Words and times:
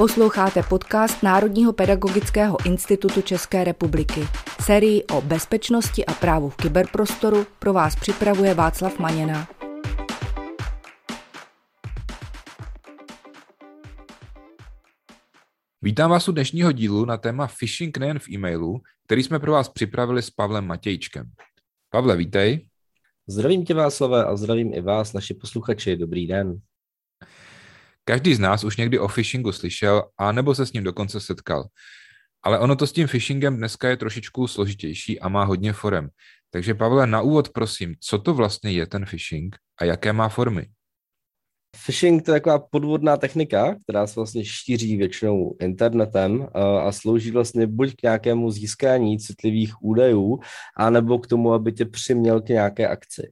Posloucháte 0.00 0.62
podcast 0.62 1.22
Národního 1.22 1.72
pedagogického 1.72 2.66
institutu 2.66 3.22
České 3.22 3.64
republiky. 3.64 4.20
Sérii 4.62 5.04
o 5.04 5.20
bezpečnosti 5.20 6.06
a 6.06 6.12
právu 6.12 6.48
v 6.48 6.56
kyberprostoru 6.56 7.46
pro 7.58 7.72
vás 7.72 7.96
připravuje 7.96 8.54
Václav 8.54 8.98
Maněna. 8.98 9.48
Vítám 15.82 16.10
vás 16.10 16.28
u 16.28 16.32
dnešního 16.32 16.72
dílu 16.72 17.04
na 17.04 17.16
téma 17.16 17.48
phishing 17.58 17.98
nejen 17.98 18.18
v 18.18 18.28
e-mailu, 18.28 18.80
který 19.06 19.22
jsme 19.22 19.38
pro 19.38 19.52
vás 19.52 19.68
připravili 19.68 20.22
s 20.22 20.30
Pavlem 20.30 20.66
Matějčkem. 20.66 21.30
Pavle, 21.90 22.16
vítej. 22.16 22.68
Zdravím 23.28 23.64
tě 23.64 23.74
Václave 23.74 24.24
a 24.24 24.36
zdravím 24.36 24.74
i 24.74 24.80
vás, 24.80 25.12
naši 25.12 25.34
posluchači. 25.34 25.96
Dobrý 25.96 26.26
den. 26.26 26.60
Každý 28.10 28.34
z 28.34 28.38
nás 28.38 28.64
už 28.64 28.76
někdy 28.76 28.98
o 28.98 29.08
phishingu 29.08 29.52
slyšel 29.52 30.02
a 30.18 30.32
nebo 30.32 30.54
se 30.54 30.66
s 30.66 30.72
ním 30.72 30.84
dokonce 30.84 31.20
setkal. 31.20 31.64
Ale 32.42 32.58
ono 32.58 32.76
to 32.76 32.86
s 32.86 32.92
tím 32.92 33.08
phishingem 33.08 33.56
dneska 33.56 33.88
je 33.88 33.96
trošičku 33.96 34.46
složitější 34.46 35.20
a 35.20 35.28
má 35.28 35.44
hodně 35.44 35.72
forem. 35.72 36.08
Takže 36.50 36.74
Pavle, 36.74 37.06
na 37.06 37.20
úvod 37.20 37.48
prosím, 37.48 37.94
co 38.00 38.18
to 38.18 38.34
vlastně 38.34 38.72
je 38.72 38.86
ten 38.86 39.06
phishing 39.06 39.56
a 39.80 39.84
jaké 39.84 40.12
má 40.12 40.28
formy? 40.28 40.66
Phishing 41.76 42.22
to 42.22 42.30
je 42.30 42.40
taková 42.40 42.58
podvodná 42.58 43.16
technika, 43.16 43.76
která 43.82 44.06
se 44.06 44.14
vlastně 44.16 44.44
šíří 44.44 44.96
většinou 44.96 45.56
internetem 45.60 46.48
a 46.82 46.92
slouží 46.92 47.30
vlastně 47.30 47.66
buď 47.66 47.94
k 47.96 48.02
nějakému 48.02 48.50
získání 48.50 49.18
citlivých 49.18 49.82
údajů, 49.82 50.38
anebo 50.76 51.18
k 51.18 51.26
tomu, 51.26 51.52
aby 51.52 51.72
tě 51.72 51.84
přiměl 51.84 52.40
k 52.40 52.48
nějaké 52.48 52.88
akci. 52.88 53.30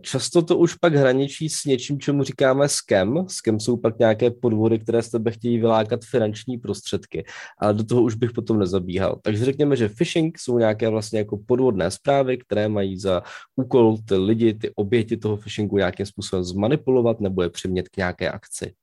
Často 0.00 0.42
to 0.42 0.58
už 0.58 0.74
pak 0.74 0.94
hraničí 0.94 1.48
s 1.48 1.64
něčím, 1.64 2.00
čemu 2.00 2.22
říkáme 2.22 2.68
scam. 2.68 3.28
Scam 3.28 3.60
jsou 3.60 3.76
pak 3.76 3.98
nějaké 3.98 4.30
podvody, 4.30 4.78
které 4.78 5.02
z 5.02 5.10
tebe 5.10 5.30
chtějí 5.30 5.58
vylákat 5.58 6.00
finanční 6.04 6.58
prostředky, 6.58 7.24
ale 7.58 7.74
do 7.74 7.84
toho 7.84 8.02
už 8.02 8.14
bych 8.14 8.32
potom 8.32 8.58
nezabíhal. 8.58 9.18
Takže 9.22 9.44
řekněme, 9.44 9.76
že 9.76 9.88
phishing 9.88 10.38
jsou 10.38 10.58
nějaké 10.58 10.88
vlastně 10.88 11.18
jako 11.18 11.38
podvodné 11.46 11.90
zprávy, 11.90 12.38
které 12.38 12.68
mají 12.68 12.98
za 12.98 13.22
úkol 13.56 13.96
ty 14.08 14.14
lidi, 14.14 14.54
ty 14.54 14.70
oběti 14.74 15.16
toho 15.16 15.36
phishingu 15.36 15.76
nějakým 15.76 16.06
způsobem 16.06 16.44
zmanipulovat 16.44 17.20
nebo 17.20 17.42
je 17.42 17.50
přimět 17.50 17.71
přimět 17.72 17.88
k 17.88 17.96
nějaké 17.96 18.30
akci. 18.30 18.74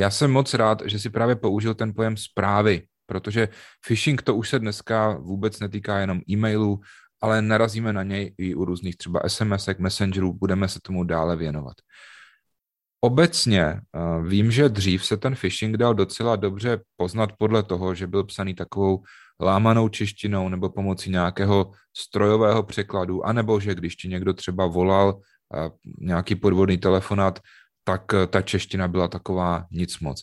Já 0.00 0.10
jsem 0.10 0.30
moc 0.30 0.54
rád, 0.54 0.82
že 0.86 0.98
si 0.98 1.10
právě 1.10 1.36
použil 1.36 1.74
ten 1.74 1.94
pojem 1.94 2.16
zprávy, 2.16 2.86
protože 3.06 3.48
phishing 3.86 4.22
to 4.22 4.34
už 4.34 4.48
se 4.48 4.58
dneska 4.58 5.18
vůbec 5.18 5.60
netýká 5.60 5.98
jenom 5.98 6.20
e-mailů, 6.30 6.80
ale 7.22 7.42
narazíme 7.42 7.92
na 7.92 8.02
něj 8.02 8.34
i 8.38 8.54
u 8.54 8.64
různých 8.64 8.96
třeba 8.96 9.20
SMS, 9.26 9.68
messengerů, 9.78 10.32
budeme 10.32 10.68
se 10.68 10.80
tomu 10.82 11.04
dále 11.04 11.36
věnovat. 11.36 11.76
Obecně 13.00 13.80
uh, 13.94 14.26
vím, 14.26 14.50
že 14.50 14.68
dřív 14.68 15.06
se 15.06 15.16
ten 15.16 15.34
phishing 15.34 15.76
dal 15.76 15.94
docela 15.94 16.36
dobře 16.36 16.82
poznat 16.96 17.30
podle 17.38 17.62
toho, 17.62 17.94
že 17.94 18.06
byl 18.06 18.24
psaný 18.24 18.54
takovou 18.54 19.02
lámanou 19.40 19.88
češtinou 19.88 20.48
nebo 20.48 20.70
pomocí 20.70 21.10
nějakého 21.10 21.70
strojového 21.94 22.62
překladu, 22.62 23.22
anebo 23.26 23.60
že 23.60 23.74
když 23.74 23.96
ti 23.96 24.08
někdo 24.08 24.34
třeba 24.34 24.66
volal 24.66 25.14
uh, 25.14 25.70
nějaký 25.98 26.34
podvodný 26.34 26.78
telefonát, 26.78 27.38
tak 27.88 28.14
eh, 28.14 28.26
ta 28.26 28.42
čeština 28.42 28.88
byla 28.88 29.08
taková 29.08 29.66
nic 29.70 29.98
moc. 30.00 30.22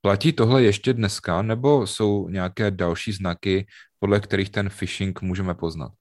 Platí 0.00 0.32
tohle 0.32 0.62
ještě 0.62 0.92
dneska, 0.92 1.42
nebo 1.42 1.86
jsou 1.86 2.28
nějaké 2.28 2.70
další 2.70 3.12
znaky, 3.12 3.66
podle 3.98 4.20
kterých 4.20 4.50
ten 4.50 4.70
phishing 4.70 5.22
můžeme 5.22 5.54
poznat? 5.54 5.97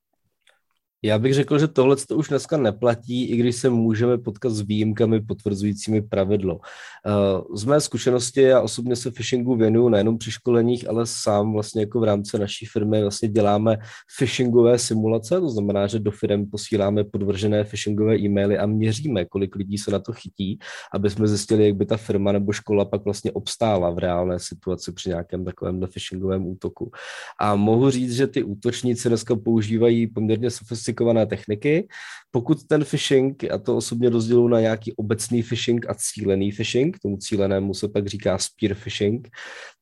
Já 1.04 1.20
bych 1.20 1.34
řekl, 1.34 1.60
že 1.60 1.68
tohle 1.68 1.96
to 1.96 2.16
už 2.16 2.28
dneska 2.28 2.58
neplatí, 2.58 3.30
i 3.30 3.38
když 3.38 3.56
se 3.56 3.70
můžeme 3.70 4.18
potkat 4.18 4.50
s 4.50 4.62
výjimkami 4.62 5.22
potvrzujícími 5.22 6.02
pravidlo. 6.02 6.60
Eh, 7.06 7.42
z 7.54 7.64
mé 7.64 7.82
zkušenosti 7.82 8.42
já 8.42 8.62
osobně 8.62 8.96
se 8.96 9.12
phishingu 9.12 9.56
věnuju 9.56 9.90
nejenom 9.90 10.18
při 10.18 10.32
školeních, 10.32 10.90
ale 10.90 11.06
sám 11.06 11.54
vlastně 11.54 11.82
jako 11.82 12.00
v 12.00 12.04
rámci 12.04 12.40
naší 12.40 12.66
firmy 12.66 13.02
vlastně 13.02 13.30
děláme 13.30 13.78
phishingové 14.18 14.80
simulace, 14.80 15.40
to 15.40 15.50
znamená, 15.50 15.88
že 15.88 16.00
do 16.00 16.12
firm 16.12 16.50
posíláme 16.50 17.04
podvržené 17.04 17.64
phishingové 17.64 18.18
e-maily 18.18 18.58
a 18.58 18.66
měříme, 18.66 19.26
kolik 19.26 19.56
lidí 19.56 19.78
se 19.78 19.92
na 19.92 20.00
to 20.00 20.14
chytí, 20.14 20.60
aby 20.94 21.10
jsme 21.10 21.28
zjistili, 21.28 21.66
jak 21.66 21.76
by 21.76 21.86
ta 21.86 21.98
firma 21.98 22.32
nebo 22.32 22.52
škola 22.52 22.86
pak 22.86 23.06
vlastně 23.06 23.32
obstála 23.32 23.90
v 23.90 23.98
reálné 23.98 24.40
situaci 24.40 24.92
při 24.92 25.10
nějakém 25.10 25.46
takovém 25.46 25.82
phishingovém 25.88 26.48
útoku. 26.48 26.92
A 27.40 27.56
mohu 27.56 27.90
říct, 27.90 28.14
že 28.14 28.28
ty 28.28 28.44
útočníci 28.44 29.10
dneska 29.10 29.36
používají 29.36 30.08
poměrně 30.08 30.50
sofistikované 30.50 30.87
sofistikované 30.88 31.26
techniky. 31.26 31.88
Pokud 32.32 32.58
ten 32.68 32.84
phishing, 32.84 33.44
a 33.52 33.58
to 33.58 33.78
osobně 33.78 34.10
rozděluji 34.10 34.48
na 34.48 34.60
nějaký 34.60 34.94
obecný 34.96 35.44
phishing 35.44 35.90
a 35.90 35.94
cílený 35.98 36.52
phishing, 36.52 37.00
tomu 37.00 37.18
cílenému 37.18 37.74
se 37.74 37.88
pak 37.88 38.08
říká 38.08 38.38
spear 38.38 38.76
phishing, 38.76 39.28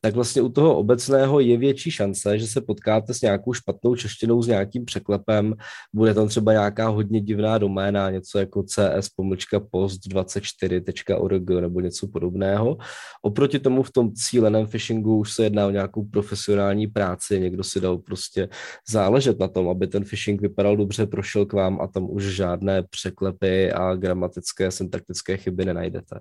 tak 0.02 0.16
vlastně 0.16 0.42
u 0.42 0.50
toho 0.50 0.78
obecného 0.78 1.40
je 1.40 1.58
větší 1.58 1.92
šance, 1.92 2.40
že 2.40 2.48
se 2.48 2.62
potkáte 2.62 3.14
s 3.14 3.22
nějakou 3.22 3.54
špatnou 3.54 3.96
češtinou, 3.96 4.42
s 4.42 4.48
nějakým 4.48 4.86
překlepem, 4.86 5.54
bude 5.94 6.14
tam 6.14 6.28
třeba 6.28 6.52
nějaká 6.52 6.88
hodně 6.88 7.22
divná 7.22 7.58
doména, 7.58 8.10
něco 8.10 8.40
jako 8.40 8.64
cs 8.64 9.10
pomlčka 9.16 9.60
post24.org 9.60 11.50
nebo 11.62 11.80
něco 11.80 12.08
podobného. 12.08 12.78
Oproti 13.22 13.60
tomu 13.60 13.84
v 13.84 13.92
tom 13.92 14.14
cíleném 14.14 14.68
phishingu 14.68 15.18
už 15.18 15.34
se 15.34 15.44
jedná 15.44 15.68
o 15.68 15.70
nějakou 15.70 16.04
profesionální 16.06 16.88
práci, 16.88 17.40
někdo 17.40 17.64
si 17.64 17.82
dal 17.82 17.98
prostě 17.98 18.50
záležet 18.90 19.40
na 19.40 19.48
tom, 19.48 19.70
aby 19.70 19.88
ten 19.88 20.04
phishing 20.04 20.42
vypadal 20.42 20.78
dobře, 20.78 20.95
prošel 21.06 21.46
k 21.46 21.54
vám 21.54 21.82
a 21.82 21.88
tam 21.88 22.10
už 22.10 22.24
žádné 22.24 22.84
překlepy 22.84 23.72
a 23.72 23.96
gramatické, 23.96 24.72
syntaktické 24.72 25.38
chyby 25.38 25.66
nenajdete. 25.66 26.20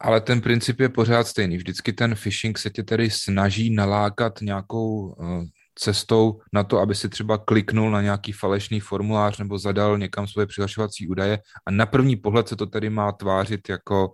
Ale 0.00 0.20
ten 0.20 0.40
princip 0.40 0.80
je 0.80 0.88
pořád 0.88 1.26
stejný. 1.26 1.56
Vždycky 1.56 1.92
ten 1.92 2.14
phishing 2.14 2.58
se 2.58 2.70
tě 2.70 2.82
tedy 2.82 3.10
snaží 3.10 3.74
nalákat 3.74 4.40
nějakou 4.40 5.06
uh, 5.06 5.44
cestou 5.74 6.40
na 6.52 6.64
to, 6.64 6.78
aby 6.78 6.94
si 6.94 7.08
třeba 7.08 7.38
kliknul 7.38 7.90
na 7.90 8.02
nějaký 8.02 8.32
falešný 8.32 8.80
formulář 8.80 9.38
nebo 9.38 9.58
zadal 9.58 9.98
někam 9.98 10.26
svoje 10.26 10.46
přihlašovací 10.46 11.08
údaje 11.08 11.38
a 11.66 11.70
na 11.70 11.86
první 11.86 12.16
pohled 12.16 12.48
se 12.48 12.56
to 12.56 12.66
tedy 12.66 12.90
má 12.90 13.12
tvářit 13.12 13.68
jako, 13.68 14.08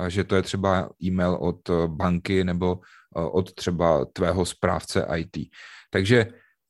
uh, 0.00 0.06
že 0.06 0.24
to 0.24 0.36
je 0.36 0.42
třeba 0.42 0.90
e-mail 1.04 1.34
od 1.40 1.68
uh, 1.68 1.86
banky 1.86 2.44
nebo 2.44 2.78
od 3.16 3.54
třeba 3.54 4.04
tvého 4.04 4.46
správce 4.46 5.06
IT. 5.16 5.36
Takže 5.90 6.26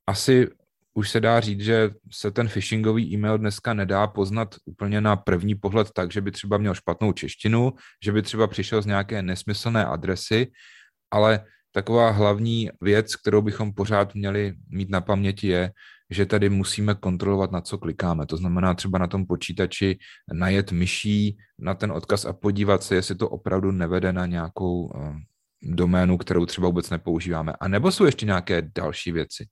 asi 0.07 0.49
už 0.95 1.11
se 1.11 1.21
dá 1.21 1.41
říct, 1.41 1.61
že 1.61 1.91
se 2.13 2.31
ten 2.31 2.49
phishingový 2.49 3.13
e-mail 3.13 3.39
dneska 3.39 3.75
nedá 3.75 4.07
poznat 4.07 4.55
úplně 4.65 5.01
na 5.01 5.17
první 5.17 5.55
pohled 5.55 5.91
tak, 5.95 6.13
že 6.13 6.21
by 6.21 6.31
třeba 6.31 6.59
měl 6.59 6.75
špatnou 6.75 7.13
češtinu, 7.13 7.73
že 8.05 8.13
by 8.13 8.23
třeba 8.23 8.47
přišel 8.47 8.83
z 8.83 8.87
nějaké 8.87 9.23
nesmyslné 9.23 9.85
adresy, 9.85 10.47
ale 11.11 11.45
taková 11.73 12.11
hlavní 12.11 12.71
věc, 12.81 13.17
kterou 13.17 13.43
bychom 13.43 13.73
pořád 13.73 14.15
měli 14.15 14.55
mít 14.69 14.91
na 14.91 15.01
paměti 15.01 15.49
je, 15.49 15.73
že 16.11 16.27
tady 16.27 16.49
musíme 16.49 16.95
kontrolovat, 16.95 17.53
na 17.53 17.61
co 17.61 17.79
klikáme. 17.79 18.27
To 18.27 18.37
znamená 18.37 18.75
třeba 18.75 18.99
na 18.99 19.07
tom 19.07 19.27
počítači 19.27 19.99
najet 20.33 20.73
myší 20.73 21.37
na 21.59 21.75
ten 21.75 21.93
odkaz 21.93 22.25
a 22.25 22.33
podívat 22.33 22.83
se, 22.83 22.95
jestli 22.95 23.15
to 23.15 23.29
opravdu 23.29 23.73
nevede 23.73 24.13
na 24.13 24.27
nějakou 24.27 24.85
uh, 24.85 25.17
doménu, 25.63 26.19
kterou 26.19 26.47
třeba 26.47 26.67
vůbec 26.67 26.91
nepoužíváme. 26.91 27.53
A 27.61 27.69
nebo 27.69 27.93
jsou 27.93 28.05
ještě 28.05 28.27
nějaké 28.27 28.63
další 28.75 29.13
věci? 29.13 29.47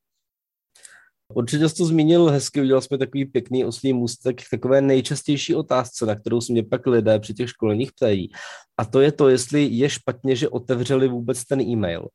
Určitě 1.34 1.68
jsi 1.68 1.74
to 1.74 1.84
zmínil 1.84 2.26
hezky, 2.26 2.60
udělal 2.60 2.80
jsme 2.80 2.98
takový 2.98 3.24
pěkný 3.24 3.64
oslý 3.64 3.92
můstek 3.92 4.42
k 4.42 4.50
takové 4.50 4.80
nejčastější 4.80 5.54
otázce, 5.54 6.06
na 6.06 6.14
kterou 6.14 6.40
se 6.40 6.52
mě 6.52 6.62
pak 6.62 6.86
lidé 6.86 7.18
při 7.18 7.34
těch 7.34 7.48
školeních 7.48 7.92
ptají. 7.92 8.30
A 8.78 8.84
to 8.84 9.00
je 9.00 9.12
to, 9.12 9.28
jestli 9.28 9.64
je 9.64 9.90
špatně, 9.90 10.36
že 10.36 10.48
otevřeli 10.48 11.08
vůbec 11.08 11.44
ten 11.44 11.60
e-mail. 11.60 12.08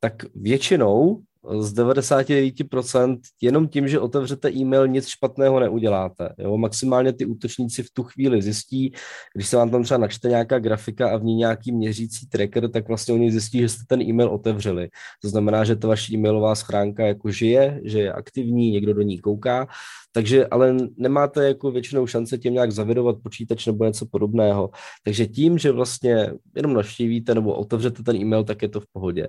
Tak 0.00 0.14
většinou 0.34 1.22
z 1.60 1.74
99% 1.74 3.18
jenom 3.40 3.68
tím, 3.68 3.88
že 3.88 4.00
otevřete 4.00 4.52
e-mail, 4.52 4.88
nic 4.88 5.06
špatného 5.06 5.60
neuděláte. 5.60 6.34
Jo? 6.38 6.58
Maximálně 6.58 7.12
ty 7.12 7.26
útočníci 7.26 7.82
v 7.82 7.90
tu 7.90 8.02
chvíli 8.02 8.42
zjistí, 8.42 8.92
když 9.34 9.48
se 9.48 9.56
vám 9.56 9.70
tam 9.70 9.82
třeba 9.82 9.98
načte 9.98 10.28
nějaká 10.28 10.58
grafika 10.58 11.10
a 11.10 11.16
v 11.16 11.24
ní 11.24 11.34
nějaký 11.34 11.72
měřící 11.72 12.26
tracker, 12.26 12.70
tak 12.70 12.88
vlastně 12.88 13.14
oni 13.14 13.32
zjistí, 13.32 13.60
že 13.60 13.68
jste 13.68 13.82
ten 13.88 14.02
e-mail 14.02 14.28
otevřeli. 14.28 14.88
To 15.22 15.28
znamená, 15.28 15.64
že 15.64 15.76
ta 15.76 15.88
vaše 15.88 16.14
e-mailová 16.14 16.54
schránka 16.54 17.06
jako 17.06 17.30
žije, 17.30 17.80
že 17.84 18.00
je 18.00 18.12
aktivní, 18.12 18.70
někdo 18.70 18.94
do 18.94 19.02
ní 19.02 19.18
kouká, 19.18 19.66
takže 20.12 20.46
ale 20.46 20.76
nemáte 20.96 21.44
jako 21.44 21.70
většinou 21.70 22.06
šance 22.06 22.38
tím 22.38 22.52
nějak 22.52 22.72
zavědovat 22.72 23.16
počítač 23.22 23.66
nebo 23.66 23.84
něco 23.84 24.06
podobného. 24.06 24.70
Takže 25.04 25.26
tím, 25.26 25.58
že 25.58 25.72
vlastně 25.72 26.32
jenom 26.56 26.74
navštívíte 26.74 27.34
nebo 27.34 27.54
otevřete 27.54 28.02
ten 28.02 28.16
e-mail, 28.16 28.44
tak 28.44 28.62
je 28.62 28.68
to 28.68 28.80
v 28.80 28.86
pohodě. 28.92 29.28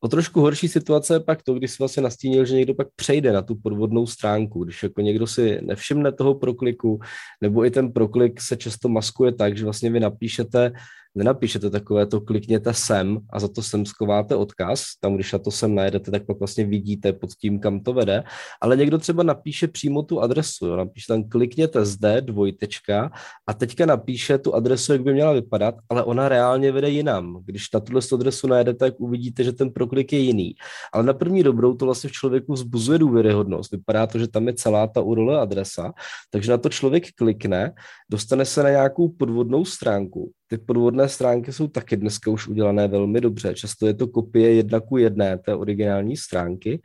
O 0.00 0.08
trošku 0.08 0.40
horší 0.40 0.68
situace 0.68 1.14
je 1.14 1.20
pak 1.20 1.42
to, 1.42 1.54
když 1.54 1.70
si 1.70 1.76
vlastně 1.78 2.02
nastínil, 2.02 2.44
že 2.44 2.54
někdo 2.54 2.74
pak 2.74 2.88
přejde 2.96 3.32
na 3.32 3.42
tu 3.42 3.54
podvodnou 3.54 4.06
stránku, 4.06 4.64
když 4.64 4.82
jako 4.82 5.00
někdo 5.00 5.26
si 5.26 5.58
nevšimne 5.62 6.12
toho 6.12 6.34
prokliku, 6.34 7.00
nebo 7.40 7.64
i 7.64 7.70
ten 7.70 7.92
proklik 7.92 8.40
se 8.40 8.56
často 8.56 8.88
maskuje 8.88 9.32
tak, 9.32 9.56
že 9.56 9.64
vlastně 9.64 9.90
vy 9.90 10.00
napíšete 10.00 10.72
nenapíšete 11.20 11.70
takové 11.70 12.06
to 12.06 12.20
klikněte 12.20 12.74
sem 12.74 13.18
a 13.30 13.40
za 13.40 13.48
to 13.48 13.62
sem 13.62 13.86
skováte 13.86 14.36
odkaz, 14.36 14.84
tam 15.00 15.14
když 15.14 15.32
na 15.32 15.38
to 15.38 15.50
sem 15.50 15.74
najedete, 15.74 16.10
tak 16.10 16.26
pak 16.26 16.38
vlastně 16.38 16.64
vidíte 16.64 17.12
pod 17.12 17.30
tím, 17.30 17.60
kam 17.60 17.80
to 17.80 17.92
vede, 17.92 18.24
ale 18.60 18.76
někdo 18.76 18.98
třeba 18.98 19.22
napíše 19.22 19.68
přímo 19.68 20.02
tu 20.02 20.20
adresu, 20.20 20.66
jo? 20.66 20.76
napíše 20.76 21.06
tam 21.08 21.24
klikněte 21.24 21.84
zde, 21.84 22.20
dvojtečka 22.20 23.10
a 23.46 23.54
teďka 23.54 23.86
napíše 23.86 24.38
tu 24.38 24.54
adresu, 24.54 24.92
jak 24.92 25.02
by 25.02 25.12
měla 25.12 25.32
vypadat, 25.32 25.74
ale 25.88 26.04
ona 26.04 26.28
reálně 26.28 26.72
vede 26.72 26.88
jinam. 26.90 27.42
Když 27.44 27.72
na 27.74 27.80
tuhle 27.80 28.00
adresu 28.12 28.46
najedete, 28.46 28.78
tak 28.78 29.00
uvidíte, 29.00 29.44
že 29.44 29.52
ten 29.52 29.70
proklik 29.70 30.12
je 30.12 30.18
jiný. 30.18 30.54
Ale 30.92 31.04
na 31.04 31.12
první 31.12 31.42
dobrou 31.42 31.74
to 31.74 31.84
vlastně 31.84 32.10
v 32.10 32.12
člověku 32.12 32.52
vzbuzuje 32.52 32.98
důvěryhodnost. 32.98 33.72
Vypadá 33.72 34.06
to, 34.06 34.18
že 34.18 34.28
tam 34.28 34.46
je 34.46 34.54
celá 34.54 34.86
ta 34.86 35.00
URL 35.00 35.40
adresa, 35.40 35.92
takže 36.30 36.50
na 36.50 36.58
to 36.58 36.68
člověk 36.68 37.12
klikne, 37.12 37.72
dostane 38.10 38.44
se 38.44 38.62
na 38.62 38.70
nějakou 38.70 39.08
podvodnou 39.08 39.64
stránku. 39.64 40.32
Ty 40.50 40.58
podvodné 40.58 41.08
stránky 41.08 41.52
jsou 41.52 41.68
taky 41.68 41.96
dneska 41.96 42.30
už 42.30 42.48
udělané 42.48 42.88
velmi 42.88 43.20
dobře. 43.20 43.54
Často 43.54 43.86
je 43.86 43.94
to 43.94 44.08
kopie 44.08 44.54
jedna 44.54 44.80
ku 44.80 44.96
jedné 44.96 45.38
té 45.38 45.54
originální 45.54 46.16
stránky. 46.16 46.82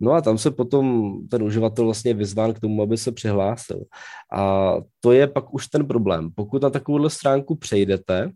No 0.00 0.12
a 0.12 0.20
tam 0.20 0.38
se 0.38 0.50
potom 0.50 1.14
ten 1.30 1.42
uživatel 1.42 1.84
vlastně 1.84 2.14
vyzván 2.14 2.52
k 2.52 2.60
tomu, 2.60 2.82
aby 2.82 2.96
se 2.96 3.12
přihlásil. 3.12 3.84
A 4.32 4.74
to 5.00 5.12
je 5.12 5.26
pak 5.26 5.54
už 5.54 5.66
ten 5.66 5.86
problém. 5.86 6.30
Pokud 6.34 6.62
na 6.62 6.70
takovouhle 6.70 7.10
stránku 7.10 7.56
přejdete, 7.56 8.30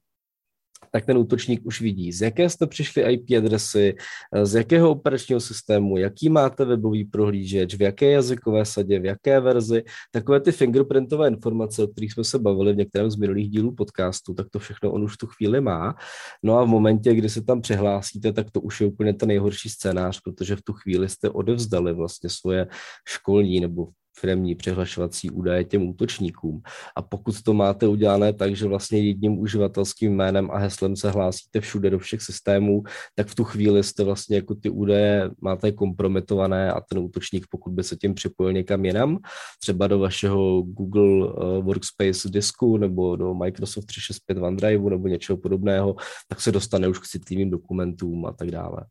tak 0.93 1.07
ten 1.07 1.19
útočník 1.19 1.61
už 1.65 1.81
vidí, 1.81 2.13
z 2.13 2.23
jaké 2.23 2.49
jste 2.49 2.67
přišli 2.67 3.03
IP 3.03 3.25
adresy, 3.39 3.95
z 4.43 4.55
jakého 4.55 4.91
operačního 4.91 5.41
systému, 5.41 5.97
jaký 5.97 6.29
máte 6.29 6.65
webový 6.65 7.05
prohlížeč, 7.05 7.75
v 7.75 7.83
jaké 7.83 8.11
jazykové 8.11 8.65
sadě, 8.65 8.99
v 8.99 9.05
jaké 9.05 9.41
verzi, 9.41 9.83
takové 10.11 10.41
ty 10.41 10.53
fingerprintové 10.53 11.29
informace, 11.29 11.83
o 11.83 11.87
kterých 11.87 12.13
jsme 12.13 12.25
se 12.25 12.39
bavili 12.39 12.73
v 12.73 12.77
některém 12.77 13.11
z 13.11 13.17
minulých 13.17 13.51
dílů 13.51 13.75
podcastu, 13.75 14.35
tak 14.35 14.47
to 14.51 14.59
všechno 14.59 14.93
on 14.93 15.05
už 15.05 15.17
tu 15.17 15.27
chvíli 15.27 15.61
má. 15.61 15.95
No 16.43 16.59
a 16.59 16.65
v 16.65 16.69
momentě, 16.69 17.15
kdy 17.15 17.29
se 17.29 17.45
tam 17.45 17.61
přihlásíte, 17.61 18.33
tak 18.33 18.51
to 18.51 18.61
už 18.61 18.81
je 18.81 18.87
úplně 18.87 19.15
ten 19.15 19.29
nejhorší 19.29 19.69
scénář, 19.69 20.21
protože 20.21 20.57
v 20.57 20.63
tu 20.63 20.73
chvíli 20.73 21.09
jste 21.09 21.31
odevzdali 21.31 21.95
vlastně 21.95 22.31
svoje 22.31 22.67
školní 23.09 23.61
nebo 23.61 23.89
firmní 24.19 24.55
přihlašovací 24.55 25.31
údaje 25.31 25.65
těm 25.65 25.89
útočníkům. 25.89 26.63
A 26.97 27.03
pokud 27.03 27.43
to 27.43 27.55
máte 27.55 27.89
udělané 27.89 28.33
tak, 28.33 28.57
že 28.57 28.67
vlastně 28.67 28.99
jedním 28.99 29.39
uživatelským 29.39 30.17
jménem 30.17 30.51
a 30.51 30.59
heslem 30.59 30.97
se 30.97 31.11
hlásíte 31.11 31.61
všude 31.61 31.91
do 31.91 31.99
všech 31.99 32.23
systémů, 32.23 32.83
tak 33.15 33.27
v 33.27 33.35
tu 33.35 33.45
chvíli 33.45 33.85
jste 33.85 34.05
vlastně 34.05 34.37
jako 34.37 34.55
ty 34.55 34.71
údaje 34.71 35.31
máte 35.41 35.73
kompromitované 35.73 36.73
a 36.73 36.81
ten 36.81 36.99
útočník, 36.99 37.47
pokud 37.51 37.73
by 37.73 37.85
se 37.85 37.97
tím 37.97 38.15
připojil 38.15 38.53
někam 38.53 38.85
jinam, 38.85 39.19
třeba 39.61 39.87
do 39.87 39.99
vašeho 39.99 40.63
Google 40.63 41.27
uh, 41.27 41.65
Workspace 41.65 42.29
disku 42.29 42.77
nebo 42.77 43.17
do 43.17 43.35
Microsoft 43.35 43.87
365 43.87 44.39
OneDrive 44.39 44.91
nebo 44.91 45.09
něčeho 45.09 45.37
podobného, 45.37 45.97
tak 46.29 46.41
se 46.41 46.53
dostane 46.53 46.89
už 46.89 46.99
k 46.99 47.07
citlivým 47.07 47.51
dokumentům 47.51 48.27
a 48.27 48.33
tak 48.33 48.51
dále. 48.51 48.87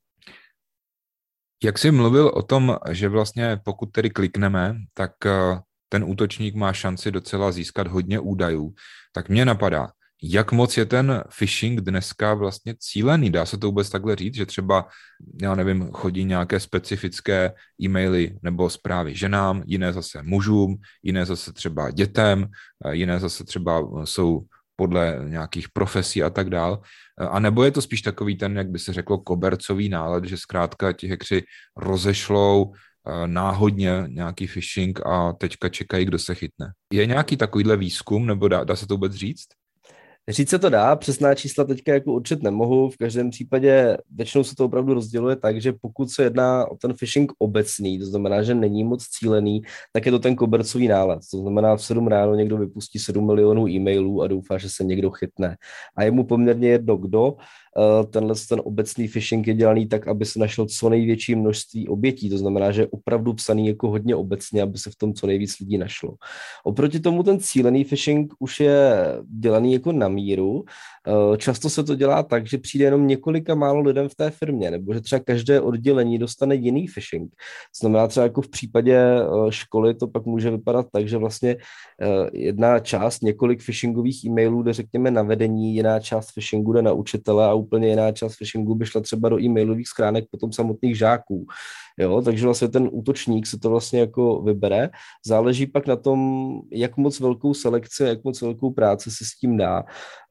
Jak 1.64 1.78
jsi 1.78 1.92
mluvil 1.92 2.28
o 2.28 2.42
tom, 2.42 2.78
že 2.92 3.10
vlastně 3.10 3.60
pokud 3.64 3.86
tedy 3.86 4.10
klikneme, 4.10 4.76
tak 4.94 5.26
eh, 5.26 5.60
ten 5.90 6.04
útočník 6.04 6.56
má 6.56 6.74
šanci 6.74 7.12
docela 7.12 7.52
získat 7.52 7.88
hodně 7.88 8.20
údajů, 8.20 8.74
tak 9.14 9.30
mě 9.30 9.46
napadá, 9.46 9.90
jak 10.24 10.52
moc 10.52 10.78
je 10.78 10.86
ten 10.86 11.24
phishing 11.38 11.82
dneska 11.82 12.34
vlastně 12.34 12.76
cílený? 12.80 13.30
Dá 13.30 13.46
se 13.46 13.58
to 13.58 13.68
vůbec 13.68 13.90
takhle 13.90 14.16
říct, 14.16 14.36
že 14.36 14.46
třeba, 14.46 14.88
já 15.42 15.56
nevím, 15.56 15.92
chodí 15.92 16.26
nějaké 16.26 16.60
specifické 16.60 17.54
e-maily 17.82 18.38
nebo 18.42 18.70
zprávy 18.70 19.16
ženám, 19.16 19.64
jiné 19.66 19.94
zase 19.94 20.24
mužům, 20.24 20.78
jiné 21.04 21.26
zase 21.26 21.54
třeba 21.54 21.92
dětem, 21.92 22.48
eh, 22.86 22.96
jiné 22.96 23.20
zase 23.20 23.44
třeba 23.44 23.82
jsou 24.04 24.42
podle 24.82 25.20
nějakých 25.28 25.70
profesí 25.70 26.24
a 26.24 26.30
tak 26.30 26.50
dál. 26.50 26.82
A 27.30 27.40
nebo 27.40 27.64
je 27.64 27.72
to 27.72 27.82
spíš 27.82 28.02
takový 28.02 28.38
ten, 28.38 28.58
jak 28.58 28.70
by 28.70 28.80
se 28.80 28.94
řeklo, 28.94 29.22
kobercový 29.22 29.90
nálad, 29.90 30.26
že 30.26 30.38
zkrátka 30.38 30.94
ti 30.94 31.08
hekři 31.08 31.44
rozešlou 31.78 32.74
eh, 32.74 33.28
náhodně 33.28 34.04
nějaký 34.08 34.48
phishing 34.48 35.06
a 35.06 35.34
teďka 35.34 35.70
čekají, 35.70 36.06
kdo 36.06 36.20
se 36.20 36.36
chytne. 36.36 36.74
Je 36.94 37.06
nějaký 37.06 37.38
takovýhle 37.38 37.78
výzkum, 37.78 38.26
nebo 38.26 38.48
dá, 38.48 38.64
dá 38.64 38.76
se 38.76 38.88
to 38.88 38.94
vůbec 38.98 39.14
říct? 39.14 39.61
Říct 40.30 40.50
se 40.50 40.60
to 40.60 40.70
dá, 40.70 40.96
přesná 40.96 41.36
čísla 41.36 41.64
teďka 41.64 41.94
jako 41.94 42.14
určit 42.14 42.44
nemohu, 42.44 42.90
v 42.90 42.98
každém 42.98 43.30
případě 43.30 43.98
většinou 44.16 44.44
se 44.44 44.56
to 44.56 44.66
opravdu 44.66 44.94
rozděluje 44.94 45.36
tak, 45.36 45.62
že 45.62 45.74
pokud 45.82 46.10
se 46.10 46.24
jedná 46.24 46.72
o 46.72 46.76
ten 46.76 46.94
phishing 46.94 47.32
obecný, 47.40 48.00
to 48.00 48.06
znamená, 48.06 48.44
že 48.44 48.56
není 48.56 48.84
moc 48.84 49.08
cílený, 49.08 49.62
tak 49.94 50.06
je 50.06 50.12
to 50.12 50.20
ten 50.20 50.36
kobercový 50.36 50.88
nález. 50.88 51.28
To 51.30 51.38
znamená, 51.38 51.76
v 51.76 51.86
7 51.86 52.08
ráno 52.08 52.36
někdo 52.36 52.58
vypustí 52.58 53.00
7 53.00 53.26
milionů 53.26 53.68
e-mailů 53.68 54.22
a 54.22 54.28
doufá, 54.28 54.58
že 54.58 54.70
se 54.70 54.84
někdo 54.84 55.12
chytne. 55.12 55.58
A 55.96 56.04
je 56.04 56.12
mu 56.12 56.24
poměrně 56.24 56.70
jedno 56.70 56.98
kdo, 56.98 57.36
tenhle 58.10 58.36
ten 58.50 58.62
obecný 58.64 59.08
phishing 59.08 59.48
je 59.48 59.54
dělaný 59.54 59.88
tak, 59.88 60.08
aby 60.08 60.26
se 60.26 60.40
našlo 60.40 60.66
co 60.66 60.90
největší 60.90 61.36
množství 61.36 61.88
obětí. 61.88 62.30
To 62.30 62.38
znamená, 62.38 62.72
že 62.72 62.82
je 62.82 62.88
opravdu 62.88 63.34
psaný 63.34 63.68
jako 63.68 63.90
hodně 63.90 64.16
obecně, 64.16 64.62
aby 64.62 64.78
se 64.78 64.90
v 64.90 64.96
tom 64.96 65.14
co 65.14 65.28
nejvíc 65.28 65.60
lidí 65.60 65.78
našlo. 65.78 66.14
Oproti 66.64 67.00
tomu 67.00 67.24
ten 67.24 67.40
cílený 67.40 67.86
phishing 67.86 68.34
už 68.40 68.60
je 68.60 69.06
dělaný 69.40 69.74
jako 69.74 69.92
na 69.92 70.08
míru. 70.08 70.64
Eh, 71.08 71.38
často 71.38 71.70
se 71.70 71.84
to 71.84 71.96
dělá 71.96 72.24
tak, 72.24 72.48
že 72.48 72.58
přijde 72.58 72.86
jenom 72.86 73.08
několika 73.08 73.56
málo 73.56 73.82
lidem 73.82 74.10
v 74.10 74.16
té 74.16 74.30
firmě, 74.32 74.72
nebo 74.72 74.94
že 74.94 75.02
třeba 75.02 75.20
každé 75.20 75.62
oddělení 75.62 76.18
dostane 76.18 76.56
jiný 76.56 76.88
phishing. 76.94 77.30
To 77.32 77.80
znamená 77.82 78.08
třeba 78.08 78.24
jako 78.24 78.42
v 78.42 78.50
případě 78.50 78.98
eh, 78.98 79.26
školy 79.50 79.94
to 79.94 80.08
pak 80.08 80.26
může 80.26 80.52
vypadat 80.52 80.86
tak, 80.92 81.08
že 81.08 81.18
vlastně 81.18 81.58
jedna 82.34 82.80
část 82.80 83.24
několik 83.24 83.62
phishingových 83.62 84.26
e-mailů 84.26 84.64
jde 84.64 84.74
řekněme 84.74 85.12
na 85.12 85.24
vedení, 85.24 85.76
jiná 85.76 86.00
část 86.00 86.32
phishingu 86.32 86.74
jde 86.74 86.82
na 86.82 86.94
učitele 86.94 87.46
a 87.46 87.54
úplně 87.62 87.88
jiná 87.88 88.12
část 88.12 88.36
phishingu 88.36 88.76
by 88.76 88.86
šla 88.86 89.02
třeba 89.02 89.30
do 89.30 89.40
e-mailových 89.40 89.88
schránek 89.88 90.26
potom 90.32 90.52
samotných 90.52 90.98
žáků. 90.98 91.46
Jo, 92.00 92.22
takže 92.22 92.46
vlastně 92.46 92.68
ten 92.68 92.90
útočník 92.92 93.48
se 93.48 93.60
to 93.60 93.70
vlastně 93.70 94.00
jako 94.00 94.42
vybere. 94.42 94.90
Záleží 95.26 95.68
pak 95.68 95.88
na 95.88 95.96
tom, 95.96 96.52
jak 96.72 96.98
moc 96.98 97.20
velkou 97.20 97.54
selekci, 97.54 98.04
jak 98.04 98.24
moc 98.24 98.42
velkou 98.42 98.72
práci 98.72 99.12
se 99.12 99.26
s 99.26 99.38
tím 99.40 99.58
dá. 99.58 99.84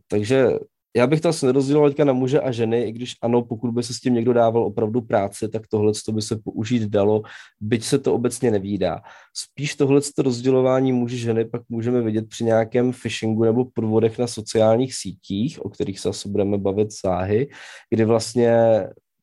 Takže 0.08 0.48
já 0.96 1.06
bych 1.06 1.20
to 1.20 1.28
asi 1.28 1.46
nerozděloval 1.46 1.90
teďka 1.90 2.04
na 2.04 2.12
muže 2.12 2.40
a 2.40 2.52
ženy, 2.52 2.82
i 2.82 2.92
když 2.92 3.14
ano, 3.22 3.42
pokud 3.42 3.70
by 3.70 3.82
se 3.82 3.94
s 3.94 4.00
tím 4.00 4.14
někdo 4.14 4.32
dával 4.32 4.64
opravdu 4.64 5.00
práci, 5.00 5.48
tak 5.48 5.62
tohle 5.68 5.92
by 6.12 6.22
se 6.22 6.36
použít 6.44 6.82
dalo, 6.82 7.22
byť 7.60 7.84
se 7.84 7.98
to 7.98 8.14
obecně 8.14 8.50
nevídá. 8.50 9.02
Spíš 9.34 9.74
tohle 9.74 10.00
rozdělování 10.18 10.92
muži 10.92 11.18
ženy 11.18 11.44
pak 11.44 11.62
můžeme 11.68 12.02
vidět 12.02 12.28
při 12.28 12.44
nějakém 12.44 12.92
phishingu 12.92 13.44
nebo 13.44 13.64
podvodech 13.64 14.18
na 14.18 14.26
sociálních 14.26 14.94
sítích, 14.94 15.64
o 15.64 15.68
kterých 15.68 16.00
se 16.00 16.08
asi 16.08 16.28
budeme 16.28 16.58
bavit 16.58 16.88
záhy, 17.04 17.48
kdy 17.90 18.04
vlastně 18.04 18.52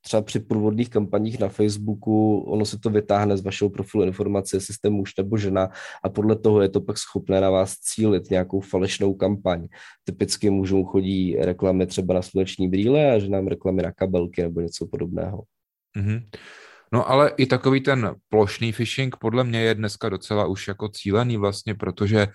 třeba 0.07 0.21
při 0.21 0.39
průvodných 0.39 0.89
kampaních 0.89 1.39
na 1.39 1.49
Facebooku, 1.49 2.39
ono 2.39 2.65
se 2.65 2.79
to 2.79 2.89
vytáhne 2.89 3.37
z 3.37 3.43
vašeho 3.43 3.69
profilu 3.69 4.03
informace, 4.03 4.57
jestli 4.57 4.73
jste 4.73 4.89
muž 4.89 5.15
nebo 5.17 5.37
žena 5.37 5.69
a 6.03 6.09
podle 6.09 6.35
toho 6.35 6.61
je 6.61 6.69
to 6.69 6.81
pak 6.81 6.97
schopné 6.97 7.41
na 7.41 7.49
vás 7.49 7.75
cílit 7.75 8.31
nějakou 8.31 8.59
falešnou 8.59 9.13
kampaň. 9.13 9.67
Typicky 10.03 10.49
mužům 10.49 10.85
chodí 10.85 11.35
reklamy 11.35 11.87
třeba 11.87 12.13
na 12.13 12.21
sluneční 12.21 12.69
brýle 12.69 13.11
a 13.11 13.19
ženám 13.19 13.47
reklamy 13.47 13.83
na 13.83 13.91
kabelky 13.91 14.41
nebo 14.41 14.61
něco 14.61 14.87
podobného. 14.87 15.43
Mm-hmm. 15.97 16.23
No 16.93 17.09
ale 17.09 17.31
i 17.37 17.45
takový 17.45 17.81
ten 17.81 18.15
plošný 18.29 18.73
phishing 18.73 19.15
podle 19.15 19.43
mě 19.43 19.59
je 19.59 19.75
dneska 19.75 20.09
docela 20.09 20.45
už 20.45 20.67
jako 20.67 20.89
cílený 20.89 21.37
vlastně, 21.37 21.75
protože 21.75 22.27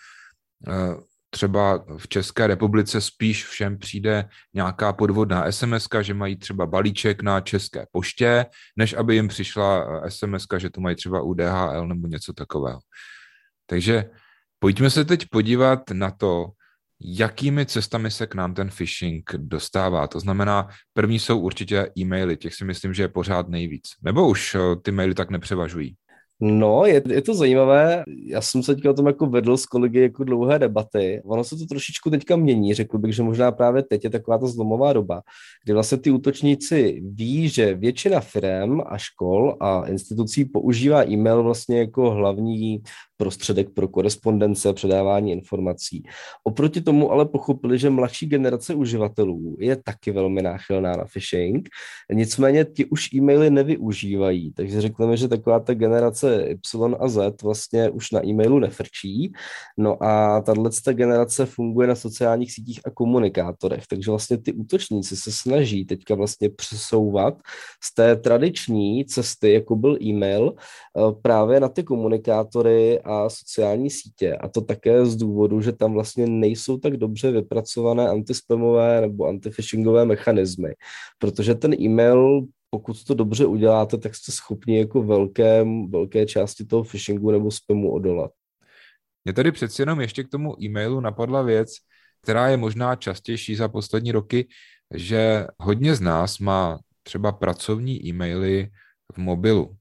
uh, 0.68 1.00
třeba 1.34 1.84
v 1.96 2.08
České 2.08 2.46
republice 2.46 3.00
spíš 3.00 3.46
všem 3.46 3.78
přijde 3.78 4.28
nějaká 4.54 4.92
podvodná 4.92 5.52
SMS, 5.52 5.88
že 6.00 6.14
mají 6.14 6.36
třeba 6.36 6.66
balíček 6.66 7.22
na 7.22 7.40
české 7.40 7.86
poště, 7.92 8.46
než 8.76 8.94
aby 8.94 9.14
jim 9.14 9.28
přišla 9.28 10.00
SMS, 10.08 10.46
že 10.58 10.70
to 10.70 10.80
mají 10.80 10.96
třeba 10.96 11.22
u 11.22 11.34
DHL 11.34 11.88
nebo 11.88 12.06
něco 12.06 12.32
takového. 12.32 12.80
Takže 13.66 14.10
pojďme 14.58 14.90
se 14.90 15.04
teď 15.04 15.26
podívat 15.30 15.90
na 15.90 16.10
to, 16.10 16.46
jakými 17.04 17.66
cestami 17.66 18.10
se 18.10 18.26
k 18.26 18.34
nám 18.34 18.54
ten 18.54 18.70
phishing 18.76 19.30
dostává. 19.36 20.06
To 20.06 20.20
znamená, 20.20 20.68
první 20.92 21.18
jsou 21.18 21.38
určitě 21.38 21.90
e-maily, 21.98 22.36
těch 22.36 22.54
si 22.54 22.64
myslím, 22.64 22.94
že 22.94 23.02
je 23.02 23.08
pořád 23.08 23.48
nejvíc. 23.48 23.88
Nebo 24.02 24.28
už 24.28 24.54
eh, 24.54 24.58
ty 24.82 24.92
maily 24.92 25.14
tak 25.14 25.30
nepřevažují? 25.30 25.96
No, 26.44 26.86
je, 26.86 27.02
je 27.08 27.22
to 27.22 27.34
zajímavé. 27.34 28.04
Já 28.26 28.40
jsem 28.40 28.62
se 28.62 28.74
teďka 28.74 28.90
o 28.90 28.94
tom 28.94 29.06
jako 29.06 29.26
vedl 29.26 29.56
s 29.56 29.66
kolegy 29.66 30.00
jako 30.00 30.24
dlouhé 30.24 30.58
debaty. 30.58 31.22
Ono 31.24 31.44
se 31.44 31.56
to 31.56 31.66
trošičku 31.66 32.10
teďka 32.10 32.36
mění. 32.36 32.74
Řekl 32.74 32.98
bych, 32.98 33.14
že 33.14 33.22
možná 33.22 33.52
právě 33.52 33.82
teď 33.82 34.04
je 34.04 34.10
taková 34.10 34.38
ta 34.38 34.46
zlomová 34.46 34.92
doba, 34.92 35.22
kdy 35.64 35.72
vlastně 35.72 35.98
ty 35.98 36.10
útočníci 36.10 37.02
ví, 37.14 37.48
že 37.48 37.74
většina 37.74 38.20
firm 38.20 38.80
a 38.86 38.98
škol 38.98 39.56
a 39.60 39.86
institucí 39.86 40.44
používá 40.44 41.08
e-mail 41.08 41.42
vlastně 41.42 41.78
jako 41.78 42.10
hlavní 42.10 42.82
prostředek 43.16 43.70
pro 43.70 43.88
korespondence, 43.88 44.72
předávání 44.72 45.32
informací. 45.32 46.02
Oproti 46.44 46.80
tomu 46.80 47.12
ale 47.12 47.26
pochopili, 47.26 47.78
že 47.78 47.90
mladší 47.90 48.26
generace 48.26 48.74
uživatelů 48.74 49.56
je 49.60 49.76
taky 49.76 50.10
velmi 50.10 50.42
náchylná 50.42 50.96
na 50.96 51.04
phishing, 51.12 51.68
nicméně 52.12 52.64
ti 52.64 52.84
už 52.84 53.12
e-maily 53.12 53.50
nevyužívají, 53.50 54.52
takže 54.52 54.80
řekneme, 54.80 55.16
že 55.16 55.28
taková 55.28 55.60
ta 55.60 55.74
generace 55.74 56.44
Y 56.46 56.96
a 57.00 57.08
Z 57.08 57.42
vlastně 57.42 57.90
už 57.90 58.10
na 58.10 58.26
e-mailu 58.26 58.58
nefrčí, 58.58 59.32
no 59.78 60.02
a 60.02 60.40
tahle 60.40 60.70
generace 60.92 61.46
funguje 61.46 61.88
na 61.88 61.94
sociálních 61.94 62.52
sítích 62.52 62.80
a 62.84 62.90
komunikátorech, 62.90 63.86
takže 63.86 64.10
vlastně 64.10 64.38
ty 64.38 64.52
útočníci 64.52 65.16
se 65.16 65.32
snaží 65.32 65.84
teďka 65.84 66.14
vlastně 66.14 66.48
přesouvat 66.50 67.34
z 67.82 67.94
té 67.94 68.16
tradiční 68.16 69.04
cesty, 69.04 69.52
jako 69.52 69.76
byl 69.76 69.98
e-mail, 70.02 70.54
eh, 70.56 71.12
právě 71.22 71.60
na 71.60 71.68
ty 71.68 71.82
komunikátory 71.82 73.00
a 73.04 73.28
sociální 73.28 73.90
sítě. 73.90 74.36
A 74.36 74.48
to 74.48 74.60
také 74.60 75.06
z 75.06 75.16
důvodu, 75.16 75.60
že 75.60 75.72
tam 75.72 75.92
vlastně 75.92 76.26
nejsou 76.26 76.78
tak 76.78 76.96
dobře 76.96 77.30
vypracované 77.30 78.08
antispamové 78.08 79.00
nebo 79.00 79.26
antifishingové 79.26 80.04
mechanismy, 80.04 80.74
protože 81.18 81.54
ten 81.54 81.74
e-mail 81.80 82.46
pokud 82.74 83.04
to 83.04 83.14
dobře 83.14 83.46
uděláte, 83.46 83.98
tak 83.98 84.14
jste 84.14 84.32
schopni 84.32 84.78
jako 84.78 85.02
velké, 85.02 85.64
velké 85.88 86.26
části 86.26 86.64
toho 86.64 86.84
phishingu 86.84 87.30
nebo 87.30 87.50
spamu 87.50 87.92
odolat. 87.92 88.30
Mě 89.24 89.32
tady 89.32 89.52
přeci 89.52 89.82
jenom 89.82 90.00
ještě 90.00 90.24
k 90.24 90.28
tomu 90.28 90.62
e-mailu 90.62 91.00
napadla 91.00 91.42
věc, 91.42 91.70
která 92.22 92.48
je 92.48 92.56
možná 92.56 92.96
častější 92.96 93.54
za 93.54 93.68
poslední 93.68 94.12
roky, 94.12 94.48
že 94.94 95.46
hodně 95.58 95.94
z 95.94 96.00
nás 96.00 96.38
má 96.38 96.78
třeba 97.02 97.32
pracovní 97.32 98.06
e-maily 98.06 98.70
v 99.12 99.18
mobilu. 99.18 99.76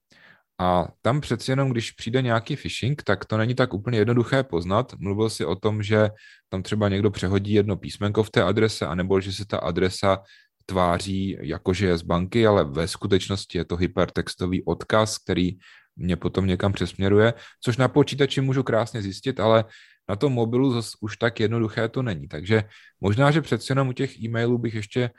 A 0.61 0.87
tam 1.01 1.21
přeci 1.21 1.51
jenom, 1.51 1.69
když 1.69 1.91
přijde 1.91 2.21
nějaký 2.21 2.55
phishing, 2.55 3.03
tak 3.03 3.25
to 3.25 3.37
není 3.37 3.55
tak 3.55 3.73
úplně 3.73 3.97
jednoduché 3.97 4.43
poznat. 4.43 4.93
Mluvil 4.99 5.29
si 5.29 5.45
o 5.45 5.55
tom, 5.55 5.83
že 5.83 6.09
tam 6.49 6.63
třeba 6.63 6.89
někdo 6.89 7.11
přehodí 7.11 7.53
jedno 7.53 7.77
písmenko 7.77 8.23
v 8.23 8.29
té 8.29 8.43
adrese, 8.43 8.87
anebo 8.87 9.21
že 9.21 9.33
se 9.33 9.45
ta 9.45 9.57
adresa 9.57 10.23
tváří 10.65 11.37
jakože 11.41 11.87
je 11.87 11.97
z 11.97 12.01
banky, 12.01 12.47
ale 12.47 12.65
ve 12.65 12.87
skutečnosti 12.87 13.57
je 13.57 13.65
to 13.65 13.75
hypertextový 13.75 14.63
odkaz, 14.63 15.17
který 15.17 15.51
mě 15.95 16.15
potom 16.15 16.47
někam 16.47 16.73
přesměruje, 16.73 17.33
což 17.63 17.77
na 17.77 17.87
počítači 17.87 18.41
můžu 18.41 18.63
krásně 18.63 19.01
zjistit, 19.01 19.39
ale 19.39 19.65
na 20.09 20.15
tom 20.15 20.33
mobilu 20.33 20.73
zase 20.73 20.97
už 21.01 21.17
tak 21.17 21.39
jednoduché 21.39 21.89
to 21.89 22.01
není. 22.01 22.27
Takže 22.27 22.63
možná, 23.01 23.31
že 23.31 23.41
přeci 23.41 23.71
jenom 23.71 23.87
u 23.87 23.93
těch 23.93 24.19
e-mailů 24.19 24.57
bych 24.57 24.73
ještě 24.73 25.09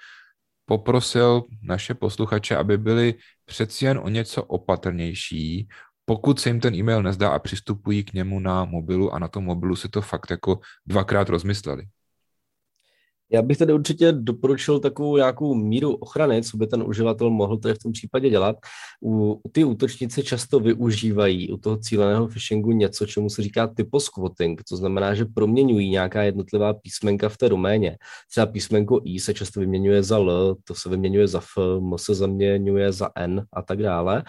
poprosil 0.65 1.43
naše 1.63 1.95
posluchače, 1.95 2.57
aby 2.57 2.79
byli 2.79 3.15
přeci 3.53 3.85
jen 3.85 3.99
o 3.99 4.09
něco 4.09 4.45
opatrnější, 4.45 5.69
pokud 6.05 6.41
se 6.41 6.49
jim 6.49 6.61
ten 6.61 6.75
e-mail 6.75 7.03
nezdá 7.03 7.31
a 7.31 7.39
přistupují 7.39 8.05
k 8.05 8.13
němu 8.13 8.41
na 8.41 8.65
mobilu 8.65 9.13
a 9.15 9.19
na 9.19 9.29
tom 9.29 9.45
mobilu 9.45 9.77
si 9.77 9.89
to 9.89 10.01
fakt 10.01 10.31
jako 10.31 10.61
dvakrát 10.87 11.29
rozmysleli. 11.29 11.85
Já 13.33 13.43
bych 13.43 13.59
tedy 13.59 13.73
určitě 13.73 14.13
doporučil 14.13 14.81
takovou 14.81 15.17
nějakou 15.17 15.55
míru 15.55 15.95
ochrany, 15.95 16.43
co 16.43 16.57
by 16.57 16.67
ten 16.67 16.83
uživatel 16.83 17.31
mohl 17.31 17.57
tady 17.57 17.75
v 17.75 17.79
tom 17.79 17.93
případě 17.93 18.31
dělat. 18.31 18.57
U, 19.05 19.41
ty 19.53 19.65
útočníci 19.65 20.23
často 20.23 20.61
využívají 20.61 21.51
u 21.51 21.57
toho 21.57 21.77
cíleného 21.77 22.29
phishingu 22.29 22.73
něco, 22.73 23.07
čemu 23.07 23.31
se 23.31 23.43
říká 23.43 23.67
typosquatting, 23.67 24.63
to 24.69 24.77
znamená, 24.77 25.15
že 25.15 25.25
proměňují 25.25 25.91
nějaká 25.91 26.23
jednotlivá 26.23 26.75
písmenka 26.75 27.29
v 27.29 27.37
té 27.37 27.49
doméně. 27.49 27.99
Třeba 28.31 28.47
písmenko 28.47 29.01
I 29.05 29.21
se 29.21 29.35
často 29.35 29.61
vyměňuje 29.61 30.03
za 30.03 30.17
L, 30.17 30.57
to 30.65 30.75
se 30.75 30.89
vyměňuje 30.89 31.29
za 31.29 31.39
F, 31.39 31.79
M 31.79 31.93
se 31.97 32.15
zaměňuje 32.15 32.93
za 32.93 33.09
N 33.17 33.45
a 33.53 33.63
tak 33.63 33.79
dále. 33.79 34.23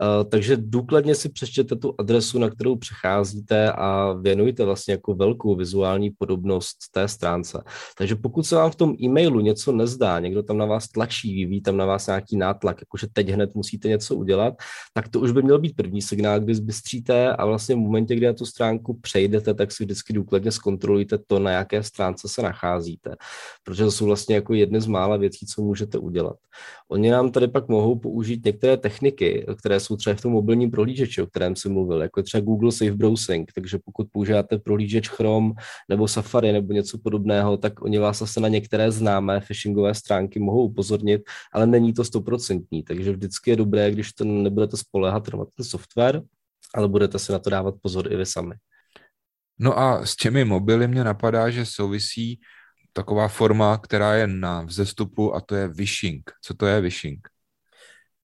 Uh, 0.00 0.30
takže 0.30 0.56
důkladně 0.56 1.14
si 1.14 1.28
přečtěte 1.28 1.76
tu 1.76 1.94
adresu, 1.98 2.38
na 2.38 2.50
kterou 2.50 2.76
přecházíte 2.76 3.72
a 3.72 4.12
věnujte 4.12 4.64
vlastně 4.64 4.92
jako 4.92 5.14
velkou 5.14 5.56
vizuální 5.56 6.10
podobnost 6.18 6.76
té 6.92 7.08
stránce. 7.08 7.62
Takže 7.98 8.16
pokud 8.16 8.49
se 8.50 8.56
vám 8.56 8.70
v 8.70 8.76
tom 8.76 8.96
e-mailu 9.02 9.40
něco 9.40 9.72
nezdá, 9.72 10.20
někdo 10.20 10.42
tam 10.42 10.58
na 10.58 10.66
vás 10.66 10.88
tlačí, 10.88 11.34
vyvíjí 11.34 11.62
tam 11.62 11.76
na 11.76 11.86
vás 11.86 12.06
nějaký 12.06 12.36
nátlak, 12.36 12.76
jakože 12.80 13.06
teď 13.12 13.28
hned 13.28 13.54
musíte 13.54 13.88
něco 13.88 14.16
udělat, 14.16 14.54
tak 14.94 15.08
to 15.08 15.20
už 15.20 15.32
by 15.32 15.42
měl 15.42 15.58
být 15.58 15.76
první 15.76 16.02
signál, 16.02 16.40
kdy 16.40 16.54
zbystříte 16.54 17.32
a 17.32 17.46
vlastně 17.46 17.74
v 17.74 17.78
momentě, 17.78 18.16
kdy 18.16 18.26
na 18.26 18.32
tu 18.32 18.46
stránku 18.46 18.98
přejdete, 19.00 19.54
tak 19.54 19.72
si 19.72 19.84
vždycky 19.84 20.12
důkladně 20.12 20.52
zkontrolujte 20.52 21.18
to, 21.26 21.38
na 21.38 21.50
jaké 21.50 21.82
stránce 21.82 22.28
se 22.28 22.42
nacházíte, 22.42 23.16
protože 23.62 23.84
to 23.84 23.90
jsou 23.90 24.06
vlastně 24.06 24.34
jako 24.34 24.54
jedny 24.54 24.80
z 24.80 24.86
mála 24.86 25.16
věcí, 25.16 25.46
co 25.46 25.62
můžete 25.62 25.98
udělat. 25.98 26.36
Oni 26.90 27.10
nám 27.10 27.30
tady 27.30 27.48
pak 27.48 27.68
mohou 27.68 27.98
použít 27.98 28.44
některé 28.44 28.76
techniky, 28.76 29.46
které 29.58 29.80
jsou 29.80 29.96
třeba 29.96 30.16
v 30.16 30.20
tom 30.20 30.32
mobilním 30.32 30.70
prohlížeči, 30.70 31.22
o 31.22 31.26
kterém 31.26 31.56
jsem 31.56 31.72
mluvil, 31.72 32.02
jako 32.02 32.22
třeba 32.22 32.40
Google 32.40 32.72
Safe 32.72 32.92
Browsing, 32.92 33.52
takže 33.54 33.78
pokud 33.84 34.06
používáte 34.12 34.58
prohlížeč 34.58 35.08
Chrome 35.08 35.52
nebo 35.88 36.08
Safari 36.08 36.52
nebo 36.52 36.72
něco 36.72 36.98
podobného, 36.98 37.56
tak 37.56 37.82
oni 37.82 37.98
vás 37.98 38.22
na 38.40 38.48
některé 38.48 38.90
známé 38.90 39.40
phishingové 39.40 39.94
stránky 39.94 40.38
mohou 40.38 40.64
upozornit, 40.64 41.22
ale 41.52 41.66
není 41.66 41.92
to 41.92 42.04
stoprocentní, 42.04 42.82
takže 42.82 43.12
vždycky 43.12 43.50
je 43.50 43.56
dobré, 43.56 43.90
když 43.90 44.12
to 44.12 44.24
nebudete 44.24 44.76
spolehat 44.76 45.28
na 45.28 45.44
ten 45.56 45.64
software, 45.64 46.22
ale 46.74 46.88
budete 46.88 47.18
si 47.18 47.32
na 47.32 47.38
to 47.38 47.50
dávat 47.50 47.74
pozor 47.82 48.12
i 48.12 48.16
vy 48.16 48.26
sami. 48.26 48.54
No 49.58 49.78
a 49.78 50.06
s 50.06 50.16
těmi 50.16 50.44
mobily 50.44 50.88
mě 50.88 51.04
napadá, 51.04 51.50
že 51.50 51.66
souvisí 51.66 52.40
taková 52.92 53.28
forma, 53.28 53.78
která 53.78 54.14
je 54.14 54.26
na 54.26 54.62
vzestupu 54.62 55.34
a 55.34 55.40
to 55.40 55.54
je 55.54 55.68
phishing. 55.68 56.30
Co 56.42 56.54
to 56.54 56.66
je 56.66 56.80
phishing? 56.80 57.28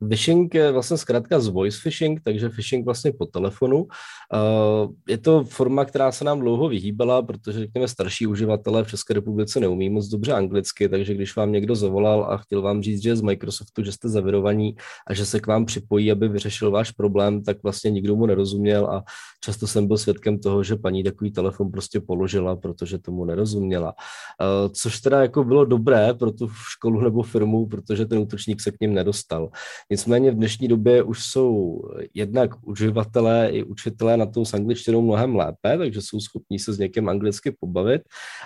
Phishing 0.09 0.55
je 0.55 0.73
vlastně 0.73 0.97
zkrátka 0.97 1.41
z 1.41 1.49
voice 1.49 1.79
phishing, 1.83 2.21
takže 2.25 2.49
phishing 2.49 2.85
vlastně 2.85 3.12
po 3.12 3.26
telefonu. 3.26 3.87
Eh, 4.35 4.88
je 5.09 5.19
to 5.19 5.45
forma, 5.45 5.85
která 5.85 6.12
se 6.12 6.25
nám 6.25 6.41
dlouho 6.41 6.69
vyhýbala, 6.69 7.23
protože 7.23 7.59
řekněme 7.59 7.88
starší 7.88 8.26
uživatelé 8.26 8.85
v 8.85 8.88
České 8.88 9.15
republice 9.15 9.61
neumí 9.61 9.91
moc 9.91 10.09
dobře 10.09 10.33
anglicky, 10.33 10.88
takže 10.88 11.15
když 11.15 11.37
vám 11.37 11.53
někdo 11.53 11.75
zavolal 11.75 12.25
a 12.25 12.37
chtěl 12.37 12.62
vám 12.62 12.83
říct, 12.83 13.03
že 13.03 13.09
je 13.09 13.17
z 13.17 13.23
Microsoftu, 13.23 13.85
že 13.85 13.93
jste 13.93 14.09
zavirovaní 14.09 14.76
a 15.07 15.15
že 15.15 15.26
se 15.26 15.41
k 15.41 15.47
vám 15.47 15.65
připojí, 15.65 16.12
aby 16.12 16.29
vyřešil 16.29 16.71
váš 16.71 16.91
problém, 16.91 17.43
tak 17.45 17.62
vlastně 17.62 17.91
nikdo 17.91 18.17
mu 18.17 18.26
nerozuměl 18.26 18.87
a 18.87 19.05
často 19.45 19.67
jsem 19.67 19.87
byl 19.87 19.97
svědkem 19.97 20.38
toho, 20.38 20.62
že 20.62 20.76
paní 20.76 21.05
takový 21.05 21.31
telefon 21.31 21.71
prostě 21.71 22.00
položila, 22.00 22.57
protože 22.57 22.99
tomu 22.99 23.25
nerozuměla. 23.25 23.95
Eh, 24.41 24.69
což 24.69 25.00
teda 25.00 25.23
jako 25.23 25.45
bylo 25.45 25.65
dobré 25.65 26.15
pro 26.15 26.33
tu 26.33 26.49
školu 26.49 27.00
nebo 27.00 27.23
firmu, 27.23 27.67
protože 27.67 28.07
ten 28.07 28.19
útočník 28.19 28.61
se 28.61 28.71
k 28.71 28.81
ním 28.81 28.95
nedostal. 28.95 29.50
Nicméně 29.90 30.31
v 30.31 30.35
dnešní 30.35 30.69
době 30.69 31.02
už 31.02 31.25
jsou 31.25 31.83
jednak 32.14 32.50
uživatelé 32.62 33.49
i 33.50 33.62
učitelé 33.62 34.16
na 34.16 34.26
tom 34.26 34.45
s 34.45 34.55
angličtinou 34.55 35.02
mnohem 35.02 35.37
lépe, 35.37 35.78
takže 35.78 36.02
jsou 36.02 36.21
schopní 36.21 36.59
se 36.59 36.73
s 36.73 36.78
někým 36.78 37.09
anglicky 37.09 37.57
pobavit. 37.61 38.02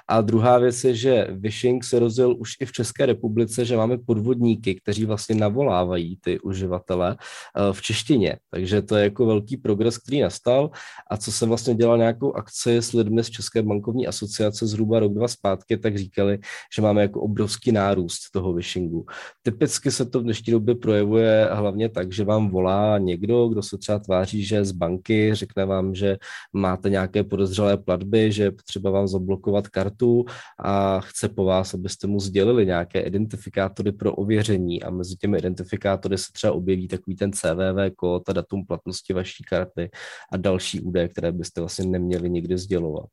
A 0.09 0.21
druhá 0.21 0.59
věc 0.59 0.85
je, 0.85 0.95
že 0.95 1.27
phishing 1.43 1.85
se 1.85 1.99
rozjel 1.99 2.37
už 2.39 2.53
i 2.61 2.67
v 2.67 2.73
České 2.73 3.07
republice, 3.07 3.65
že 3.65 3.77
máme 3.77 3.99
podvodníky, 3.99 4.75
kteří 4.75 5.05
vlastně 5.05 5.35
navolávají 5.35 6.17
ty 6.21 6.41
uživatele 6.41 7.17
eh, 7.17 7.73
v 7.73 7.83
češtině. 7.83 8.37
Takže 8.51 8.83
to 8.83 8.97
je 8.97 9.05
jako 9.05 9.27
velký 9.27 9.57
progres, 9.57 9.99
který 9.99 10.21
nastal. 10.21 10.71
A 11.11 11.17
co 11.17 11.33
jsem 11.33 11.49
vlastně 11.49 11.75
dělal 11.75 11.99
nějakou 11.99 12.33
akci 12.33 12.77
s 12.77 12.93
lidmi 12.93 13.25
z 13.25 13.31
České 13.31 13.63
bankovní 13.63 14.07
asociace 14.07 14.67
zhruba 14.67 15.01
rok, 15.01 15.15
dva 15.15 15.29
zpátky, 15.29 15.77
tak 15.77 15.99
říkali, 15.99 16.39
že 16.75 16.83
máme 16.83 17.03
jako 17.03 17.21
obrovský 17.21 17.73
nárůst 17.73 18.31
toho 18.33 18.55
phishingu. 18.55 19.07
Typicky 19.43 19.91
se 19.91 20.05
to 20.05 20.21
v 20.21 20.23
dnešní 20.23 20.53
době 20.53 20.75
projevuje 20.75 21.30
hlavně 21.53 21.89
tak, 21.89 22.13
že 22.13 22.25
vám 22.25 22.49
volá 22.49 22.99
někdo, 22.99 23.49
kdo 23.49 23.63
se 23.63 23.79
třeba 23.79 23.99
tváří, 23.99 24.45
že 24.45 24.65
z 24.65 24.73
banky, 24.73 25.35
řekne 25.35 25.65
vám, 25.65 25.95
že 25.95 26.17
máte 26.53 26.91
nějaké 26.91 27.25
podezřelé 27.25 27.77
platby, 27.77 28.33
že 28.33 28.43
je 28.43 28.51
potřeba 28.51 28.91
vám 28.91 29.09
zablokovat 29.09 29.69
kartu 29.69 30.25
a 30.59 31.01
chce 31.01 31.29
po 31.29 31.45
vás, 31.45 31.75
abyste 31.75 32.07
mu 32.07 32.21
sdělili 32.21 32.67
nějaké 32.67 33.01
identifikátory 33.01 33.93
pro 33.93 34.15
ověření 34.15 34.83
a 34.83 34.91
mezi 34.91 35.17
těmi 35.17 35.39
identifikátory 35.39 36.19
se 36.19 36.33
třeba 36.33 36.53
objeví 36.53 36.89
takový 36.89 37.17
ten 37.17 37.33
CVV 37.33 37.95
kód 37.97 38.29
a 38.29 38.33
datum 38.33 38.67
platnosti 38.67 39.13
vaší 39.13 39.45
karty 39.45 39.91
a 40.33 40.37
další 40.37 40.81
údaje, 40.81 41.09
které 41.09 41.33
byste 41.33 41.61
vlastně 41.61 41.85
neměli 41.85 42.31
nikdy 42.31 42.59
sdělovat. 42.59 43.09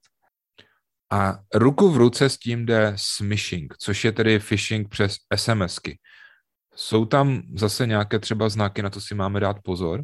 A 1.12 1.39
ruku 1.53 1.89
v 1.89 1.97
ruce 1.97 2.29
s 2.29 2.38
tím 2.38 2.65
jde 2.65 2.93
smishing, 2.95 3.74
což 3.79 4.05
je 4.05 4.12
tedy 4.12 4.39
phishing 4.39 4.89
přes 4.89 5.15
SMSky. 5.36 6.00
Jsou 6.79 7.05
tam 7.05 7.41
zase 7.55 7.88
nějaké 7.88 8.19
třeba 8.19 8.50
znaky, 8.50 8.81
na 8.81 8.89
to 8.89 9.01
si 9.01 9.15
máme 9.15 9.39
dát 9.39 9.57
pozor? 9.63 10.03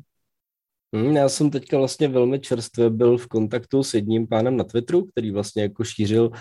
Hmm, 0.96 1.16
já 1.16 1.30
jsem 1.30 1.50
teďka 1.50 1.78
vlastně 1.78 2.08
velmi 2.08 2.40
čerstvě 2.40 2.90
byl 2.90 3.18
v 3.18 3.28
kontaktu 3.28 3.84
s 3.84 3.94
jedním 3.94 4.28
pánem 4.28 4.58
na 4.58 4.64
Twitteru, 4.64 5.06
který 5.06 5.32
vlastně 5.32 5.64
jako 5.64 5.84
šířil 5.84 6.32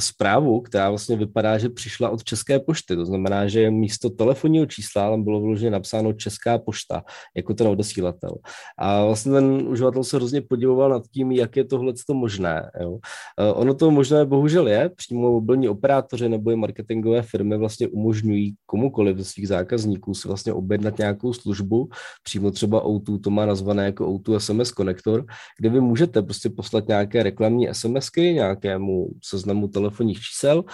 zprávu, 0.00 0.60
která 0.60 0.88
vlastně 0.88 1.16
vypadá, 1.16 1.58
že 1.58 1.68
přišla 1.68 2.10
od 2.10 2.24
České 2.24 2.60
pošty. 2.60 2.96
To 2.96 3.06
znamená, 3.06 3.48
že 3.48 3.70
místo 3.70 4.10
telefonního 4.10 4.66
čísla 4.66 5.10
tam 5.10 5.24
bylo 5.24 5.40
vloženě 5.40 5.70
napsáno 5.70 6.12
Česká 6.12 6.58
pošta, 6.58 7.02
jako 7.36 7.54
ten 7.54 7.66
odesílatel. 7.66 8.30
A 8.78 9.04
vlastně 9.04 9.32
ten 9.32 9.68
uživatel 9.68 10.04
se 10.04 10.16
hrozně 10.16 10.40
podivoval 10.40 10.90
nad 10.90 11.02
tím, 11.14 11.32
jak 11.32 11.56
je 11.56 11.64
tohle 11.64 11.92
možné. 12.12 12.70
Jo. 12.80 12.98
Eh, 13.40 13.52
ono 13.52 13.74
to 13.74 13.90
možné 13.90 14.24
bohužel 14.24 14.68
je, 14.68 14.90
přímo 14.96 15.32
mobilní 15.32 15.68
operátoři 15.68 16.28
nebo 16.28 16.50
i 16.50 16.56
marketingové 16.56 17.22
firmy 17.22 17.58
vlastně 17.58 17.88
umožňují 17.88 18.54
komukoliv 18.66 19.16
ze 19.16 19.24
svých 19.24 19.48
zákazníků 19.48 20.14
si 20.14 20.28
vlastně 20.28 20.52
objednat 20.52 20.98
nějakou 20.98 21.32
službu, 21.32 21.88
přímo 22.22 22.50
třeba 22.50 22.84
O2 22.84 23.20
to 23.20 23.30
má 23.30 23.46
nazvané 23.46 23.84
jako 23.84 23.99
O2 24.04 24.38
SMS 24.38 24.72
konektor, 24.72 25.26
kde 25.58 25.68
vy 25.68 25.80
můžete 25.80 26.22
prostě 26.22 26.50
poslat 26.50 26.88
nějaké 26.88 27.22
reklamní 27.22 27.68
SMSky 27.72 28.20
nějakému 28.20 29.08
seznamu 29.24 29.68
telefonních 29.68 30.20
čísel, 30.20 30.64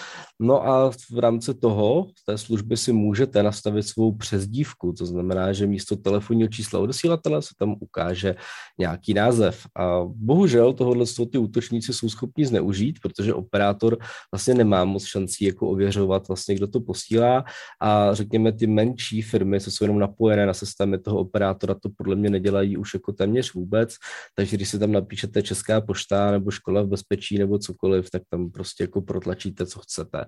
no 0.41 0.67
a 0.69 0.91
v 0.91 1.19
rámci 1.19 1.55
toho, 1.55 2.07
té 2.27 2.39
služby 2.39 2.77
si 2.77 2.93
můžete 2.93 3.43
nastavit 3.43 3.83
svou 3.83 4.13
přezdívku, 4.13 4.93
to 4.93 5.07
znamená, 5.07 5.53
že 5.53 5.67
místo 5.67 5.97
telefonního 5.97 6.49
čísla 6.49 6.81
odesílatele 6.81 7.43
se 7.43 7.55
tam 7.59 7.77
ukáže 7.81 8.35
nějaký 8.79 9.15
název. 9.15 9.67
A 9.77 10.01
bohužel 10.07 10.73
tohohle 10.73 11.07
ty 11.31 11.39
útočníci 11.39 11.93
jsou 11.93 12.09
schopni 12.09 12.47
zneužít, 12.47 12.99
protože 13.03 13.35
operátor 13.35 13.99
vlastně 14.33 14.55
nemá 14.55 14.85
moc 14.85 15.05
šancí 15.05 15.45
jako 15.45 15.71
ověřovat 15.71 16.29
vlastně, 16.29 16.55
kdo 16.55 16.67
to 16.67 16.81
posílá 16.81 17.45
a 17.81 18.15
řekněme 18.15 18.53
ty 18.53 18.67
menší 18.67 19.23
firmy, 19.23 19.61
co 19.61 19.71
jsou 19.71 19.85
jenom 19.85 19.99
napojené 19.99 20.47
na 20.47 20.55
systémy 20.55 20.99
toho 20.99 21.19
operátora, 21.19 21.75
to 21.75 21.89
podle 21.97 22.17
mě 22.17 22.31
nedělají 22.31 22.77
už 22.77 22.95
jako 22.95 23.13
téměř 23.17 23.55
vůbec, 23.55 23.95
takže 24.35 24.57
když 24.57 24.69
si 24.69 24.79
tam 24.79 24.93
napíšete 24.93 25.43
Česká 25.43 25.81
pošta 25.81 26.31
nebo 26.31 26.51
škola 26.51 26.83
v 26.83 26.89
bezpečí 26.89 27.39
nebo 27.39 27.59
cokoliv, 27.59 28.11
tak 28.11 28.23
tam 28.31 28.51
prostě 28.51 28.85
jako 28.85 29.01
protlačíte, 29.03 29.67
co 29.67 29.81
chcete. 29.81 30.25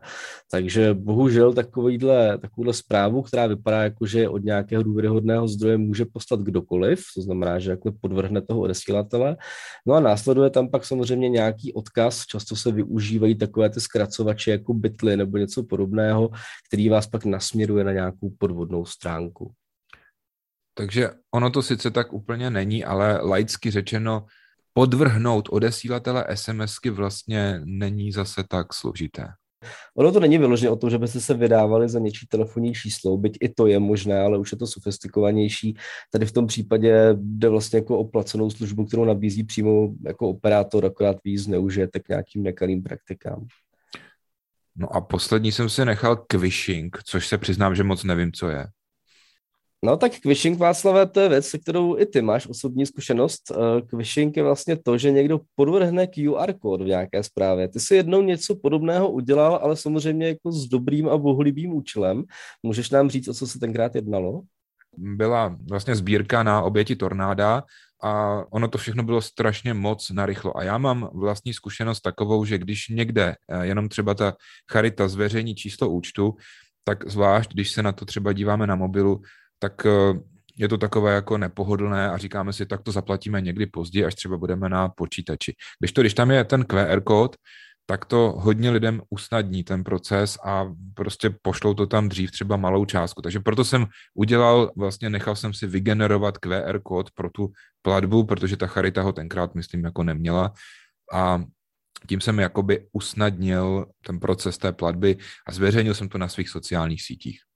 Takže 0.50 0.94
bohužel 0.94 1.52
takovýhle, 1.52 2.38
takovouhle 2.38 2.74
zprávu, 2.74 3.22
která 3.22 3.46
vypadá 3.46 3.82
jako, 3.82 4.06
že 4.06 4.28
od 4.28 4.44
nějakého 4.44 4.82
důvěryhodného 4.82 5.48
zdroje 5.48 5.78
může 5.78 6.04
poslat 6.04 6.40
kdokoliv, 6.40 7.02
to 7.14 7.22
znamená, 7.22 7.58
že 7.58 7.70
jako 7.70 7.92
podvrhne 8.00 8.42
toho 8.42 8.60
odesílatele. 8.60 9.36
No 9.86 9.94
a 9.94 10.00
následuje 10.00 10.50
tam 10.50 10.68
pak 10.68 10.84
samozřejmě 10.84 11.28
nějaký 11.28 11.72
odkaz, 11.72 12.26
často 12.26 12.56
se 12.56 12.72
využívají 12.72 13.34
takové 13.34 13.70
ty 13.70 13.80
zkracovače 13.80 14.50
jako 14.50 14.74
bitly 14.74 15.16
nebo 15.16 15.36
něco 15.36 15.62
podobného, 15.62 16.30
který 16.68 16.88
vás 16.88 17.06
pak 17.06 17.24
nasměruje 17.24 17.84
na 17.84 17.92
nějakou 17.92 18.30
podvodnou 18.38 18.84
stránku. 18.84 19.52
Takže 20.78 21.10
ono 21.34 21.50
to 21.50 21.62
sice 21.62 21.90
tak 21.90 22.12
úplně 22.12 22.50
není, 22.50 22.84
ale 22.84 23.20
laicky 23.22 23.70
řečeno, 23.70 24.26
podvrhnout 24.72 25.48
odesílatele 25.48 26.24
SMSky 26.34 26.90
vlastně 26.90 27.60
není 27.64 28.12
zase 28.12 28.44
tak 28.48 28.74
složité. 28.74 29.28
Ono 29.96 30.12
to 30.12 30.20
není 30.20 30.38
vyloženě 30.38 30.70
o 30.70 30.76
tom, 30.76 30.90
že 30.90 30.98
byste 30.98 31.20
se 31.20 31.34
vydávali 31.34 31.88
za 31.88 31.98
něčí 31.98 32.26
telefonní 32.26 32.74
číslo, 32.74 33.16
byť 33.16 33.38
i 33.40 33.48
to 33.48 33.66
je 33.66 33.78
možné, 33.78 34.20
ale 34.20 34.38
už 34.38 34.52
je 34.52 34.58
to 34.58 34.66
sofistikovanější. 34.66 35.76
Tady 36.12 36.26
v 36.26 36.32
tom 36.32 36.46
případě 36.46 37.08
jde 37.12 37.48
vlastně 37.48 37.78
jako 37.78 37.98
o 37.98 38.04
placenou 38.04 38.50
službu, 38.50 38.84
kterou 38.84 39.04
nabízí 39.04 39.44
přímo 39.44 39.88
jako 40.06 40.28
operátor, 40.28 40.86
akorát 40.86 41.16
víc 41.24 41.42
zneužijete 41.42 42.00
k 42.00 42.08
nějakým 42.08 42.42
nekalým 42.42 42.82
praktikám. 42.82 43.46
No 44.76 44.96
a 44.96 45.00
poslední 45.00 45.52
jsem 45.52 45.68
si 45.68 45.84
nechal 45.84 46.16
quishing, 46.16 46.98
což 47.04 47.28
se 47.28 47.38
přiznám, 47.38 47.74
že 47.74 47.84
moc 47.84 48.04
nevím, 48.04 48.32
co 48.32 48.48
je. 48.48 48.66
No 49.84 49.96
tak 49.96 50.12
quishing, 50.20 50.58
Václavé, 50.58 51.06
to 51.06 51.20
je 51.20 51.28
věc, 51.28 51.46
se 51.46 51.58
kterou 51.58 51.98
i 51.98 52.06
ty 52.06 52.22
máš 52.22 52.46
osobní 52.46 52.86
zkušenost. 52.86 53.52
Quishing 53.90 54.36
eh, 54.36 54.40
je 54.40 54.44
vlastně 54.44 54.76
to, 54.76 54.98
že 54.98 55.10
někdo 55.10 55.40
podvrhne 55.54 56.06
QR 56.06 56.52
kód 56.52 56.82
v 56.82 56.86
nějaké 56.86 57.22
zprávě. 57.22 57.68
Ty 57.68 57.80
jsi 57.80 57.94
jednou 57.94 58.22
něco 58.22 58.56
podobného 58.56 59.10
udělal, 59.10 59.60
ale 59.62 59.76
samozřejmě 59.76 60.28
jako 60.28 60.52
s 60.52 60.66
dobrým 60.68 61.08
a 61.08 61.18
bohulibým 61.18 61.74
účelem. 61.74 62.24
Můžeš 62.62 62.90
nám 62.90 63.10
říct, 63.10 63.28
o 63.28 63.34
co 63.34 63.46
se 63.46 63.58
tenkrát 63.58 63.94
jednalo? 63.94 64.42
Byla 64.96 65.56
vlastně 65.68 65.96
sbírka 65.96 66.42
na 66.42 66.62
oběti 66.62 66.96
tornáda 66.96 67.62
a 68.02 68.42
ono 68.52 68.68
to 68.68 68.78
všechno 68.78 69.02
bylo 69.02 69.22
strašně 69.22 69.74
moc 69.74 70.10
narychlo. 70.10 70.56
A 70.56 70.62
já 70.62 70.78
mám 70.78 71.10
vlastní 71.14 71.54
zkušenost 71.54 72.00
takovou, 72.00 72.44
že 72.44 72.58
když 72.58 72.88
někde 72.88 73.34
eh, 73.48 73.66
jenom 73.66 73.88
třeba 73.88 74.14
ta 74.14 74.34
charita 74.72 75.08
zveřejní 75.08 75.54
číslo 75.54 75.90
účtu, 75.90 76.34
tak 76.84 77.10
zvlášť, 77.10 77.52
když 77.52 77.70
se 77.70 77.82
na 77.82 77.92
to 77.92 78.04
třeba 78.04 78.32
díváme 78.32 78.66
na 78.66 78.74
mobilu, 78.74 79.22
tak 79.58 79.86
eh, 79.86 80.20
je 80.56 80.68
to 80.68 80.78
takové 80.78 81.14
jako 81.14 81.38
nepohodlné 81.38 82.10
a 82.10 82.16
říkáme 82.16 82.52
si, 82.52 82.66
tak 82.66 82.82
to 82.82 82.92
zaplatíme 82.92 83.40
někdy 83.40 83.66
později, 83.66 84.04
až 84.04 84.14
třeba 84.14 84.36
budeme 84.36 84.68
na 84.68 84.88
počítači. 84.88 85.54
Když 85.80 85.92
to, 85.92 86.00
když 86.00 86.14
tam 86.14 86.30
je 86.30 86.44
ten 86.44 86.64
QR 86.64 87.00
kód, 87.00 87.36
tak 87.86 88.04
to 88.04 88.34
hodně 88.38 88.70
lidem 88.70 89.02
usnadní 89.10 89.64
ten 89.64 89.84
proces 89.84 90.38
a 90.44 90.74
prostě 90.94 91.30
pošlou 91.42 91.74
to 91.74 91.86
tam 91.86 92.08
dřív 92.08 92.30
třeba 92.30 92.56
malou 92.56 92.84
částku. 92.84 93.22
Takže 93.22 93.40
proto 93.40 93.64
jsem 93.64 93.86
udělal, 94.14 94.72
vlastně 94.76 95.10
nechal 95.10 95.36
jsem 95.36 95.54
si 95.54 95.66
vygenerovat 95.66 96.38
QR 96.38 96.80
kód 96.82 97.10
pro 97.10 97.30
tu 97.30 97.52
platbu, 97.82 98.24
protože 98.24 98.56
ta 98.56 98.66
charita 98.66 99.02
ho 99.02 99.12
tenkrát, 99.12 99.54
myslím, 99.54 99.84
jako 99.84 100.02
neměla 100.02 100.52
a 101.12 101.42
tím 102.08 102.20
jsem 102.20 102.38
jakoby 102.38 102.86
usnadnil 102.92 103.86
ten 104.06 104.20
proces 104.20 104.58
té 104.58 104.72
platby 104.72 105.16
a 105.46 105.52
zveřejnil 105.52 105.94
jsem 105.94 106.08
to 106.08 106.18
na 106.18 106.28
svých 106.28 106.48
sociálních 106.48 107.02
sítích. 107.02 107.47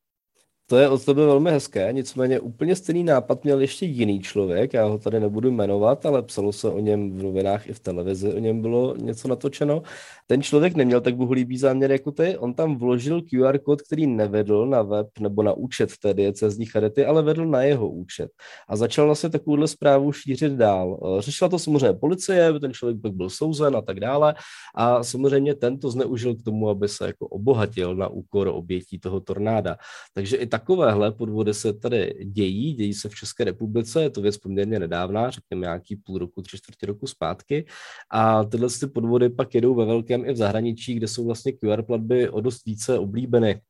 To 0.67 0.79
je 0.79 0.89
od 0.89 1.05
tebe 1.05 1.27
velmi 1.27 1.51
hezké, 1.51 1.89
nicméně 1.93 2.41
úplně 2.41 2.77
stejný 2.77 3.05
nápad 3.05 3.45
měl 3.45 3.61
ještě 3.61 3.87
jiný 3.87 4.21
člověk, 4.21 4.75
já 4.75 4.85
ho 4.87 4.99
tady 4.99 5.21
nebudu 5.21 5.51
jmenovat, 5.51 6.07
ale 6.07 6.23
psalo 6.23 6.53
se 6.53 6.69
o 6.69 6.81
něm 6.81 7.19
v 7.19 7.23
novinách 7.23 7.69
i 7.69 7.73
v 7.73 7.81
televizi, 7.81 8.35
o 8.35 8.39
něm 8.39 8.61
bylo 8.63 8.97
něco 8.97 9.29
natočeno. 9.29 9.83
Ten 10.27 10.43
člověk 10.43 10.75
neměl 10.75 11.01
tak 11.01 11.17
bohulíbý 11.17 11.59
záměr 11.59 11.93
jako 11.93 12.13
ty, 12.13 12.39
on 12.39 12.55
tam 12.55 12.77
vložil 12.77 13.23
QR 13.23 13.59
kód, 13.59 13.83
který 13.83 14.07
nevedl 14.07 14.67
na 14.67 14.83
web 14.83 15.09
nebo 15.21 15.43
na 15.43 15.53
účet 15.53 15.91
té 16.03 16.15
diecezní 16.15 16.67
charity, 16.67 17.07
ale 17.07 17.23
vedl 17.23 17.47
na 17.47 17.63
jeho 17.63 17.89
účet. 17.89 18.31
A 18.69 18.77
začal 18.77 19.07
vlastně 19.07 19.31
takovouhle 19.31 19.69
zprávu 19.69 20.13
šířit 20.13 20.53
dál. 20.53 21.01
Řešila 21.19 21.51
to 21.51 21.59
samozřejmě 21.59 21.93
policie, 21.93 22.53
ten 22.61 22.73
člověk 22.73 23.01
pak 23.03 23.13
byl 23.13 23.31
souzen 23.31 23.77
a 23.77 23.83
tak 23.83 24.01
dále. 24.01 24.35
A 24.75 25.03
samozřejmě 25.03 25.55
tento 25.55 25.91
zneužil 25.91 26.35
k 26.35 26.43
tomu, 26.43 26.69
aby 26.69 26.89
se 26.89 27.07
jako 27.07 27.27
obohatil 27.27 27.95
na 27.95 28.09
úkor 28.09 28.49
obětí 28.49 28.99
toho 28.99 29.21
tornáda. 29.21 29.77
Takže 30.15 30.37
i 30.37 30.47
takovéhle 30.53 31.13
podvody 31.13 31.55
se 31.55 31.73
tady 31.73 32.15
dějí, 32.25 32.73
dějí 32.73 32.95
se 32.95 33.09
v 33.09 33.15
České 33.15 33.45
republice, 33.45 34.03
je 34.03 34.11
to 34.11 34.21
věc 34.21 34.37
poměrně 34.37 34.79
nedávná, 34.79 35.31
řekněme 35.31 35.61
nějaký 35.61 35.97
půl 35.97 36.19
roku, 36.19 36.43
tři 36.43 36.59
čtvrtě 36.59 36.87
roku 36.87 37.07
zpátky. 37.07 37.67
A 38.11 38.45
tyhle 38.45 38.69
ty 38.81 38.87
podvody 38.87 39.31
pak 39.31 39.55
jedou 39.55 39.75
ve 39.75 39.85
velkém 39.85 40.25
i 40.25 40.33
v 40.33 40.37
zahraničí, 40.37 40.95
kde 40.95 41.09
jsou 41.09 41.27
vlastně 41.27 41.53
QR 41.53 41.83
platby 41.83 42.31
o 42.31 42.41
dost 42.41 42.67
více 42.67 42.99
oblíbeny 42.99 43.61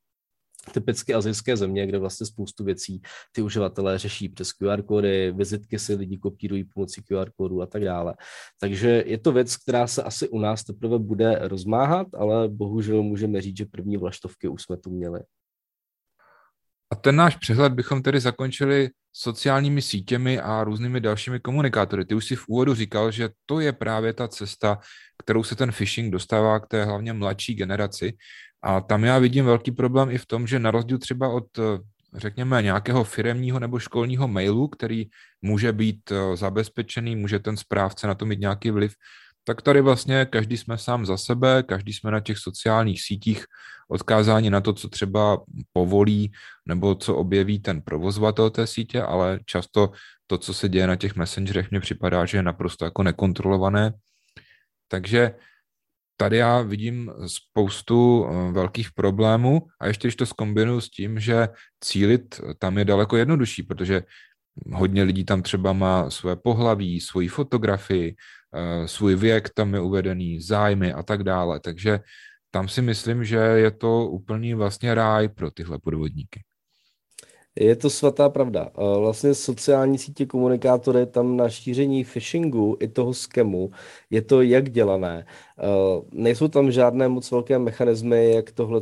typicky 0.73 1.13
azijské 1.13 1.57
země, 1.57 1.87
kde 1.87 1.99
vlastně 1.99 2.25
spoustu 2.27 2.63
věcí 2.63 3.01
ty 3.31 3.41
uživatelé 3.41 3.97
řeší 3.97 4.29
přes 4.29 4.51
QR 4.51 4.81
kódy, 4.81 5.31
vizitky 5.31 5.79
si 5.79 5.95
lidi 5.95 6.17
kopírují 6.17 6.63
pomocí 6.63 7.01
QR 7.01 7.29
kódu 7.35 7.61
a 7.61 7.65
tak 7.65 7.83
dále. 7.83 8.13
Takže 8.59 9.03
je 9.07 9.17
to 9.17 9.31
věc, 9.31 9.57
která 9.57 9.87
se 9.87 10.03
asi 10.03 10.29
u 10.29 10.39
nás 10.39 10.63
teprve 10.63 10.99
bude 10.99 11.39
rozmáhat, 11.47 12.07
ale 12.13 12.49
bohužel 12.49 13.03
můžeme 13.03 13.41
říct, 13.41 13.57
že 13.57 13.65
první 13.65 13.97
vlaštovky 13.97 14.47
už 14.47 14.63
jsme 14.63 14.77
tu 14.77 14.89
měli. 14.89 15.19
A 16.93 16.95
ten 16.95 17.15
náš 17.15 17.35
přehled 17.35 17.73
bychom 17.73 18.01
tedy 18.01 18.19
zakončili 18.19 18.89
sociálními 19.13 19.81
sítěmi 19.81 20.39
a 20.39 20.63
různými 20.63 21.01
dalšími 21.01 21.39
komunikátory. 21.39 22.05
Ty 22.05 22.15
už 22.15 22.25
si 22.25 22.35
v 22.35 22.47
úvodu 22.47 22.73
říkal, 22.73 23.11
že 23.11 23.29
to 23.45 23.59
je 23.59 23.73
právě 23.73 24.13
ta 24.13 24.27
cesta, 24.27 24.79
kterou 25.23 25.43
se 25.43 25.55
ten 25.55 25.71
phishing 25.71 26.13
dostává 26.13 26.59
k 26.59 26.67
té 26.67 26.85
hlavně 26.85 27.13
mladší 27.13 27.55
generaci. 27.55 28.13
A 28.61 28.81
tam 28.81 29.03
já 29.03 29.19
vidím 29.19 29.45
velký 29.45 29.71
problém 29.71 30.11
i 30.11 30.17
v 30.17 30.25
tom, 30.25 30.47
že 30.47 30.59
na 30.59 30.71
rozdíl 30.71 30.97
třeba 30.97 31.29
od 31.29 31.45
řekněme, 32.15 32.61
nějakého 32.61 33.03
firemního 33.03 33.59
nebo 33.59 33.79
školního 33.79 34.27
mailu, 34.27 34.67
který 34.67 35.05
může 35.41 35.73
být 35.73 36.11
eh, 36.11 36.37
zabezpečený, 36.37 37.15
může 37.15 37.39
ten 37.39 37.57
správce 37.57 38.07
na 38.07 38.15
to 38.15 38.25
mít 38.25 38.39
nějaký 38.39 38.71
vliv, 38.71 38.93
tak 39.43 39.61
tady 39.61 39.81
vlastně 39.81 40.25
každý 40.25 40.57
jsme 40.57 40.77
sám 40.77 41.05
za 41.05 41.17
sebe, 41.17 41.63
každý 41.63 41.93
jsme 41.93 42.11
na 42.11 42.19
těch 42.19 42.37
sociálních 42.37 43.01
sítích 43.01 43.45
odkázáni 43.89 44.49
na 44.49 44.61
to, 44.61 44.73
co 44.73 44.89
třeba 44.89 45.41
povolí 45.73 46.31
nebo 46.65 46.95
co 46.95 47.15
objeví 47.15 47.59
ten 47.59 47.81
provozovatel 47.81 48.49
té 48.49 48.67
sítě, 48.67 49.01
ale 49.01 49.39
často 49.45 49.91
to, 50.27 50.37
co 50.37 50.53
se 50.53 50.69
děje 50.69 50.87
na 50.87 50.95
těch 50.95 51.15
messengerech, 51.15 51.71
mně 51.71 51.79
připadá, 51.79 52.25
že 52.25 52.37
je 52.37 52.43
naprosto 52.43 52.85
jako 52.85 53.03
nekontrolované. 53.03 53.93
Takže 54.87 55.35
tady 56.17 56.37
já 56.37 56.61
vidím 56.61 57.11
spoustu 57.27 58.25
eh, 58.25 58.51
velkých 58.51 58.91
problémů 58.91 59.67
a 59.79 59.87
ještě 59.87 60.07
když 60.07 60.15
to 60.15 60.25
zkombinuju 60.25 60.81
s 60.81 60.89
tím, 60.89 61.19
že 61.19 61.47
cílit 61.83 62.41
tam 62.59 62.77
je 62.77 62.85
daleko 62.85 63.17
jednodušší, 63.17 63.63
protože 63.63 64.03
hodně 64.73 65.03
lidí 65.03 65.25
tam 65.25 65.41
třeba 65.41 65.73
má 65.73 66.09
své 66.09 66.35
pohlaví, 66.35 67.01
svoji 67.01 67.27
fotografii, 67.27 68.15
svůj 68.85 69.15
věk 69.15 69.49
tam 69.49 69.73
je 69.73 69.79
uvedený, 69.79 70.41
zájmy 70.41 70.93
a 70.93 71.03
tak 71.03 71.23
dále. 71.23 71.59
Takže 71.59 71.99
tam 72.51 72.67
si 72.67 72.81
myslím, 72.81 73.25
že 73.25 73.37
je 73.37 73.71
to 73.71 74.07
úplný 74.07 74.53
vlastně 74.53 74.95
ráj 74.95 75.29
pro 75.29 75.51
tyhle 75.51 75.79
podvodníky. 75.79 76.41
Je 77.59 77.75
to 77.75 77.89
svatá 77.89 78.29
pravda. 78.29 78.69
Vlastně 78.99 79.33
sociální 79.33 79.97
sítě 79.97 80.25
komunikátory 80.25 81.05
tam 81.05 81.37
na 81.37 81.49
šíření 81.49 82.03
phishingu 82.03 82.77
i 82.79 82.87
toho 82.87 83.13
skemu 83.13 83.71
je 84.09 84.21
to 84.21 84.41
jak 84.41 84.69
dělané. 84.69 85.25
Uh, 85.63 86.03
nejsou 86.11 86.47
tam 86.47 86.71
žádné 86.71 87.07
moc 87.07 87.31
velké 87.31 87.59
mechanismy, 87.59 88.31
jak 88.31 88.51
tohle, 88.51 88.81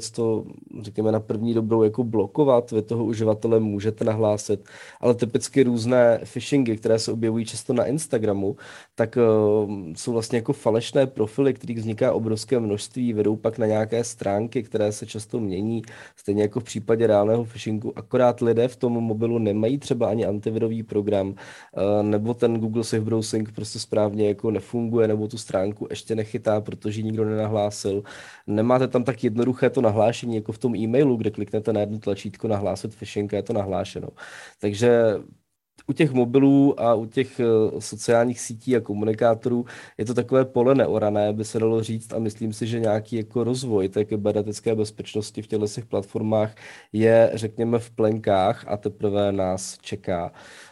řekněme, 0.81 1.11
na 1.11 1.19
první 1.19 1.53
dobrou 1.53 1.83
jako 1.83 2.03
blokovat. 2.03 2.71
Vy 2.71 2.81
toho 2.81 3.05
uživatele 3.05 3.59
můžete 3.59 4.05
nahlásit, 4.05 4.65
ale 4.99 5.13
typicky 5.13 5.63
různé 5.63 6.19
phishingy, 6.33 6.77
které 6.77 6.99
se 6.99 7.11
objevují 7.11 7.45
často 7.45 7.73
na 7.73 7.85
Instagramu, 7.85 8.55
tak 8.95 9.17
uh, 9.17 9.71
jsou 9.95 10.13
vlastně 10.13 10.37
jako 10.37 10.53
falešné 10.53 11.07
profily, 11.07 11.53
kterých 11.53 11.77
vzniká 11.77 12.13
obrovské 12.13 12.59
množství, 12.59 13.13
vedou 13.13 13.35
pak 13.35 13.57
na 13.57 13.65
nějaké 13.65 14.03
stránky, 14.03 14.63
které 14.63 14.91
se 14.91 15.05
často 15.05 15.39
mění, 15.39 15.81
stejně 16.15 16.41
jako 16.41 16.59
v 16.59 16.63
případě 16.63 17.07
reálného 17.07 17.45
phishingu. 17.45 17.93
Akorát 17.95 18.41
lidé 18.41 18.67
v 18.67 18.75
tom 18.75 18.93
mobilu 18.93 19.37
nemají 19.37 19.77
třeba 19.77 20.07
ani 20.07 20.25
antivirový 20.25 20.83
program, 20.83 21.29
uh, 21.29 21.35
nebo 22.01 22.33
ten 22.33 22.59
Google 22.59 22.83
Safe 22.83 23.03
Browsing 23.03 23.51
prostě 23.51 23.79
správně 23.79 24.27
jako 24.27 24.51
nefunguje, 24.51 25.07
nebo 25.07 25.27
tu 25.27 25.37
stránku 25.37 25.87
ještě 25.89 26.15
nechytá, 26.15 26.61
protože 26.71 27.01
nikdo 27.01 27.25
nenahlásil. 27.25 28.03
Nemáte 28.47 28.87
tam 28.87 29.03
tak 29.03 29.23
jednoduché 29.23 29.69
to 29.69 29.81
nahlášení, 29.81 30.35
jako 30.35 30.51
v 30.51 30.57
tom 30.57 30.75
e-mailu, 30.75 31.15
kde 31.17 31.31
kliknete 31.31 31.73
na 31.73 31.79
jedno 31.79 31.99
tlačítko 31.99 32.47
nahlásit 32.47 32.95
phishing 32.95 33.33
a 33.33 33.37
je 33.37 33.43
to 33.43 33.53
nahlášeno. 33.53 34.07
Takže 34.59 35.15
u 35.87 35.93
těch 35.93 36.11
mobilů 36.11 36.79
a 36.79 36.93
u 36.95 37.05
těch 37.05 37.39
eh, 37.39 37.45
sociálních 37.81 38.39
sítí 38.41 38.75
a 38.75 38.81
komunikátorů 38.81 39.65
je 39.97 40.05
to 40.05 40.13
takové 40.13 40.45
pole 40.45 40.75
neorané, 40.75 41.33
by 41.33 41.45
se 41.45 41.59
dalo 41.59 41.83
říct 41.83 42.13
a 42.13 42.19
myslím 42.19 42.53
si, 42.53 42.67
že 42.67 42.79
nějaký 42.79 43.15
jako 43.15 43.43
rozvoj 43.43 43.89
té 43.89 44.05
kybernetické 44.05 44.75
bezpečnosti 44.75 45.41
v 45.41 45.47
těchto 45.47 45.81
platformách 45.89 46.55
je, 46.93 47.31
řekněme, 47.33 47.79
v 47.79 47.91
plenkách 47.91 48.65
a 48.67 48.77
teprve 48.77 49.31
nás 49.31 49.77
čeká. 49.81 50.31
Eh, 50.31 50.70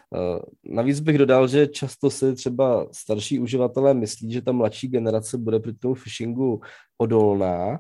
navíc 0.66 1.00
bych 1.00 1.18
dodal, 1.18 1.48
že 1.48 1.68
často 1.68 2.10
si 2.10 2.36
třeba 2.36 2.88
starší 2.92 3.40
uživatelé 3.40 3.94
myslí, 3.94 4.32
že 4.32 4.42
ta 4.42 4.52
mladší 4.52 4.88
generace 4.88 5.38
bude 5.38 5.60
proti 5.60 5.78
tomu 5.78 5.96
phishingu 5.96 6.62
odolná, 6.98 7.80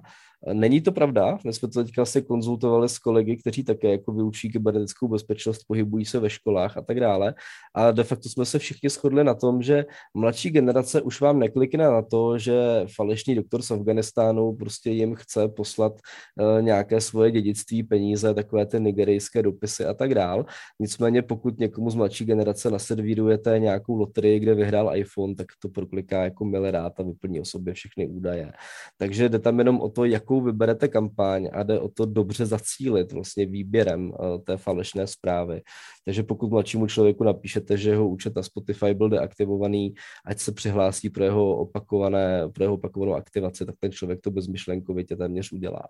Není 0.54 0.82
to 0.82 0.91
pravda, 0.91 1.38
my 1.45 1.54
jsme 1.54 1.67
to 1.67 1.84
teďka 1.84 2.02
asi 2.02 2.21
konzultovali 2.21 2.89
s 2.89 2.99
kolegy, 2.99 3.38
kteří 3.38 3.63
také 3.63 3.91
jako 3.91 4.12
vyučí 4.12 4.52
kybernetickou 4.52 5.08
bezpečnost, 5.08 5.63
pohybují 5.67 6.06
se 6.06 6.19
ve 6.19 6.30
školách 6.30 6.78
a 6.78 6.82
tak 6.82 6.99
dále. 6.99 7.34
A 7.73 7.91
de 7.91 8.04
facto 8.04 8.30
jsme 8.30 8.45
se 8.45 8.60
všichni 8.60 8.89
shodli 8.89 9.23
na 9.23 9.34
tom, 9.34 9.62
že 9.62 9.86
mladší 10.13 10.49
generace 10.49 11.02
už 11.02 11.21
vám 11.21 11.39
neklikne 11.39 11.91
na 11.91 12.02
to, 12.02 12.38
že 12.38 12.86
falešný 12.95 13.36
doktor 13.36 13.62
z 13.62 13.71
Afganistánu 13.71 14.54
prostě 14.56 14.89
jim 14.89 15.15
chce 15.15 15.47
poslat 15.47 15.93
uh, 15.93 16.62
nějaké 16.62 17.02
svoje 17.02 17.32
dědictví, 17.32 17.84
peníze, 17.84 18.34
takové 18.34 18.65
ty 18.65 18.80
nigerijské 18.80 19.43
dopisy 19.43 19.86
a 19.86 19.93
tak 19.93 20.15
dále. 20.15 20.45
Nicméně 20.80 21.21
pokud 21.21 21.60
někomu 21.60 21.89
z 21.89 21.95
mladší 21.95 22.25
generace 22.25 22.71
naservírujete 22.71 23.60
nějakou 23.60 23.95
loterii, 23.95 24.39
kde 24.39 24.56
vyhrál 24.56 24.97
iPhone, 24.97 25.36
tak 25.36 25.47
to 25.62 25.69
prokliká 25.69 26.23
jako 26.23 26.45
milerát 26.45 26.99
a 26.99 27.04
vyplní 27.04 27.39
o 27.39 27.45
sobě 27.45 27.73
všechny 27.73 28.08
údaje. 28.08 28.52
Takže 28.97 29.30
jde 29.30 29.39
tam 29.39 29.60
jenom 29.60 29.82
o 29.82 29.89
to, 29.89 30.06
jak 30.06 30.29
jakou 30.30 30.42
vyberete 30.42 30.88
kampaň 30.88 31.50
a 31.54 31.63
jde 31.63 31.80
o 31.80 31.89
to 31.89 32.06
dobře 32.06 32.46
zacílit 32.46 33.12
vlastně 33.12 33.46
výběrem 33.46 34.10
uh, 34.10 34.42
té 34.44 34.58
falešné 34.58 35.08
zprávy. 35.08 35.62
Takže 36.06 36.24
pokud 36.24 36.50
mladšímu 36.50 36.88
člověku 36.88 37.24
napíšete, 37.24 37.78
že 37.78 37.89
jeho 37.89 38.10
účet 38.10 38.36
na 38.36 38.44
Spotify 38.44 38.94
byl 38.94 39.10
deaktivovaný, 39.10 39.94
ať 40.26 40.39
se 40.39 40.52
přihlásí 40.52 41.10
pro 41.10 41.24
jeho, 41.24 41.58
opakované, 41.58 42.50
pro 42.50 42.63
jeho 42.63 42.74
opakovanou 42.74 43.13
aktivaci, 43.13 43.65
tak 43.65 43.76
ten 43.80 43.92
člověk 43.92 44.22
to 44.22 44.32
bezmyšlenkovitě 44.32 45.15
téměř 45.15 45.52
udělá. 45.52 45.82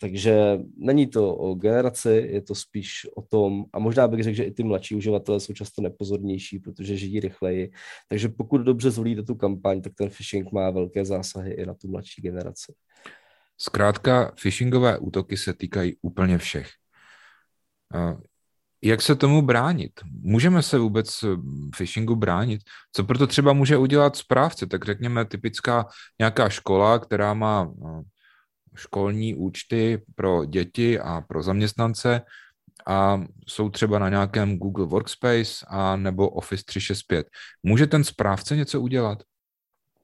Takže 0.00 0.58
není 0.76 1.06
to 1.06 1.36
o 1.36 1.54
generaci, 1.54 2.28
je 2.30 2.42
to 2.42 2.54
spíš 2.54 3.06
o 3.16 3.22
tom, 3.22 3.64
a 3.72 3.78
možná 3.78 4.08
bych 4.08 4.22
řekl, 4.22 4.36
že 4.36 4.44
i 4.44 4.50
ty 4.50 4.62
mladší 4.62 4.94
uživatelé 4.94 5.40
jsou 5.40 5.52
často 5.52 5.82
nepozornější, 5.82 6.58
protože 6.58 6.96
žijí 6.96 7.20
rychleji. 7.20 7.70
Takže 8.08 8.28
pokud 8.28 8.58
dobře 8.58 8.90
zvolíte 8.90 9.22
tu 9.22 9.34
kampaň, 9.34 9.82
tak 9.82 9.92
ten 9.94 10.08
phishing 10.08 10.52
má 10.52 10.70
velké 10.70 11.04
zásahy 11.04 11.52
i 11.52 11.66
na 11.66 11.74
tu 11.74 11.88
mladší 11.88 12.22
generaci. 12.22 12.72
Zkrátka, 13.58 14.32
phishingové 14.42 14.98
útoky 14.98 15.36
se 15.36 15.52
týkají 15.52 15.96
úplně 16.02 16.38
všech. 16.38 16.70
Jak 18.82 19.02
se 19.02 19.14
tomu 19.14 19.42
bránit? 19.42 19.92
Můžeme 20.20 20.62
se 20.62 20.78
vůbec 20.78 21.22
eh, 21.22 21.28
phishingu 21.76 22.16
bránit? 22.16 22.60
Co 22.92 23.04
proto 23.04 23.26
třeba 23.26 23.52
může 23.52 23.76
udělat 23.76 24.16
správce? 24.16 24.66
Tak 24.66 24.84
řekněme 24.84 25.24
typická 25.24 25.86
nějaká 26.18 26.48
škola, 26.48 26.98
která 26.98 27.34
má 27.34 27.70
eh, 27.70 28.02
školní 28.74 29.34
účty 29.34 30.02
pro 30.14 30.44
děti 30.44 31.00
a 31.00 31.20
pro 31.20 31.42
zaměstnance 31.42 32.20
a 32.86 33.20
jsou 33.48 33.70
třeba 33.70 33.98
na 33.98 34.08
nějakém 34.08 34.58
Google 34.58 34.86
Workspace 34.86 35.66
a 35.68 35.96
nebo 35.96 36.28
Office 36.28 36.64
365. 36.66 37.26
Může 37.62 37.86
ten 37.86 38.04
správce 38.04 38.56
něco 38.56 38.80
udělat? 38.80 39.22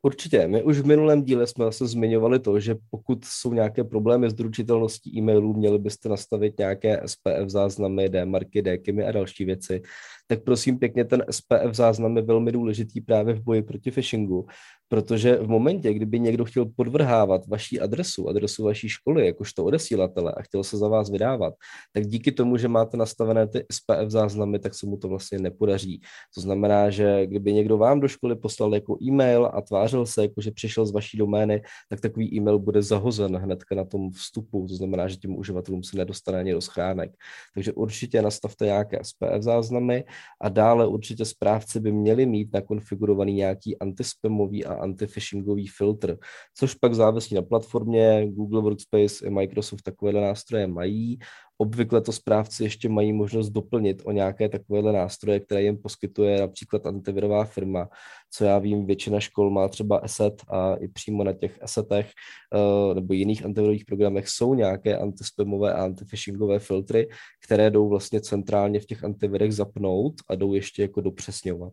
Určitě. 0.03 0.49
My 0.49 0.63
už 0.63 0.79
v 0.79 0.87
minulém 0.87 1.23
díle 1.23 1.47
jsme 1.47 1.65
zase 1.65 1.87
zmiňovali 1.87 2.39
to, 2.39 2.61
že 2.61 2.77
pokud 2.91 3.25
jsou 3.25 3.53
nějaké 3.53 3.85
problémy 3.85 4.31
s 4.31 4.35
doručitelností 4.35 5.19
e-mailů, 5.19 5.55
měli 5.55 5.79
byste 5.79 6.09
nastavit 6.09 6.59
nějaké 6.59 7.03
SPF 7.07 7.49
záznamy, 7.49 8.09
D-marky, 8.09 8.63
a 9.07 9.13
další 9.13 9.45
věci, 9.45 9.83
tak 10.31 10.45
prosím 10.45 10.79
pěkně, 10.79 11.05
ten 11.05 11.25
SPF 11.31 11.75
záznam 11.75 12.17
je 12.17 12.23
velmi 12.23 12.53
důležitý 12.53 13.01
právě 13.01 13.35
v 13.35 13.43
boji 13.43 13.63
proti 13.63 13.91
phishingu, 13.91 14.47
protože 14.89 15.37
v 15.37 15.49
momentě, 15.49 15.95
kdyby 15.95 16.21
někdo 16.21 16.45
chtěl 16.45 16.67
podvrhávat 16.77 17.47
vaší 17.47 17.81
adresu, 17.81 18.29
adresu 18.29 18.65
vaší 18.65 18.89
školy, 18.89 19.27
jakožto 19.27 19.65
odesílatele 19.65 20.33
a 20.37 20.43
chtěl 20.43 20.65
se 20.65 20.77
za 20.77 20.89
vás 20.89 21.11
vydávat, 21.11 21.55
tak 21.93 22.07
díky 22.07 22.33
tomu, 22.33 22.57
že 22.57 22.69
máte 22.69 22.97
nastavené 22.97 23.49
ty 23.49 23.67
SPF 23.73 24.11
záznamy, 24.11 24.59
tak 24.59 24.75
se 24.75 24.87
mu 24.87 24.97
to 24.97 25.09
vlastně 25.09 25.39
nepodaří. 25.39 26.01
To 26.35 26.41
znamená, 26.41 26.91
že 26.91 27.27
kdyby 27.27 27.53
někdo 27.53 27.79
vám 27.79 28.01
do 28.01 28.09
školy 28.09 28.37
poslal 28.37 28.75
jako 28.75 28.99
e-mail 29.03 29.51
a 29.55 29.61
tvářil 29.61 30.07
se, 30.07 30.23
jako 30.23 30.41
že 30.41 30.51
přišel 30.51 30.87
z 30.87 30.93
vaší 30.93 31.19
domény, 31.19 31.63
tak 31.89 32.01
takový 32.01 32.35
e-mail 32.35 32.59
bude 32.59 32.83
zahozen 32.83 33.37
hnedka 33.37 33.75
na 33.75 33.85
tom 33.85 34.11
vstupu. 34.11 34.67
To 34.69 34.75
znamená, 34.75 35.09
že 35.09 35.17
těm 35.17 35.37
uživatelům 35.37 35.83
se 35.83 35.97
nedostane 35.97 36.39
ani 36.39 36.53
do 36.53 36.61
schránek. 36.61 37.11
Takže 37.55 37.73
určitě 37.73 38.23
nastavte 38.23 38.65
nějaké 38.65 38.99
SPF 39.03 39.43
záznamy 39.43 40.05
a 40.41 40.49
dále 40.49 40.87
určitě 40.87 41.25
správci 41.25 41.81
by 41.81 41.93
měli 41.93 42.27
mít 42.27 42.53
nakonfigurovaný 42.53 43.33
nějaký 43.33 43.79
antispamový 43.79 44.65
a 44.65 44.75
antifishingový 44.75 45.67
filtr, 45.67 46.19
což 46.55 46.75
pak 46.75 46.95
závisí 46.95 47.35
na 47.35 47.43
platformě. 47.43 48.27
Google 48.27 48.63
Workspace 48.63 49.27
i 49.27 49.31
Microsoft 49.31 49.83
takovéhle 49.83 50.21
nástroje 50.21 50.67
mají. 50.67 51.19
Obvykle 51.61 52.01
to 52.01 52.13
správci 52.13 52.63
ještě 52.63 52.89
mají 52.89 53.13
možnost 53.13 53.51
doplnit 53.51 54.03
o 54.05 54.13
nějaké 54.13 54.49
takovéhle 54.49 54.93
nástroje, 54.93 55.41
které 55.41 55.63
jim 55.63 55.77
poskytuje 55.79 56.41
například 56.41 56.87
antivirová 56.87 57.45
firma. 57.45 57.89
Co 58.31 58.45
já 58.45 58.59
vím, 58.59 58.87
většina 58.87 59.21
škol 59.21 59.51
má 59.51 59.69
třeba 59.69 59.99
Asset 59.99 60.43
a 60.49 60.75
i 60.75 60.89
přímo 60.89 61.25
na 61.25 61.33
těch 61.33 61.63
Assetech 61.63 62.13
uh, 62.55 62.95
nebo 62.95 63.13
jiných 63.13 63.45
antivirových 63.45 63.85
programech 63.85 64.29
jsou 64.29 64.55
nějaké 64.55 64.99
antispamové 64.99 65.75
a 65.75 65.85
antifishingové 65.85 66.59
filtry, 66.59 67.09
které 67.45 67.71
jdou 67.71 67.89
vlastně 67.89 68.21
centrálně 68.21 68.81
v 68.81 68.87
těch 68.87 69.05
antivirech 69.05 69.55
zapnout 69.55 70.15
a 70.29 70.35
jdou 70.35 70.55
ještě 70.55 70.83
jako 70.83 71.01
dopřesňovat. 71.01 71.73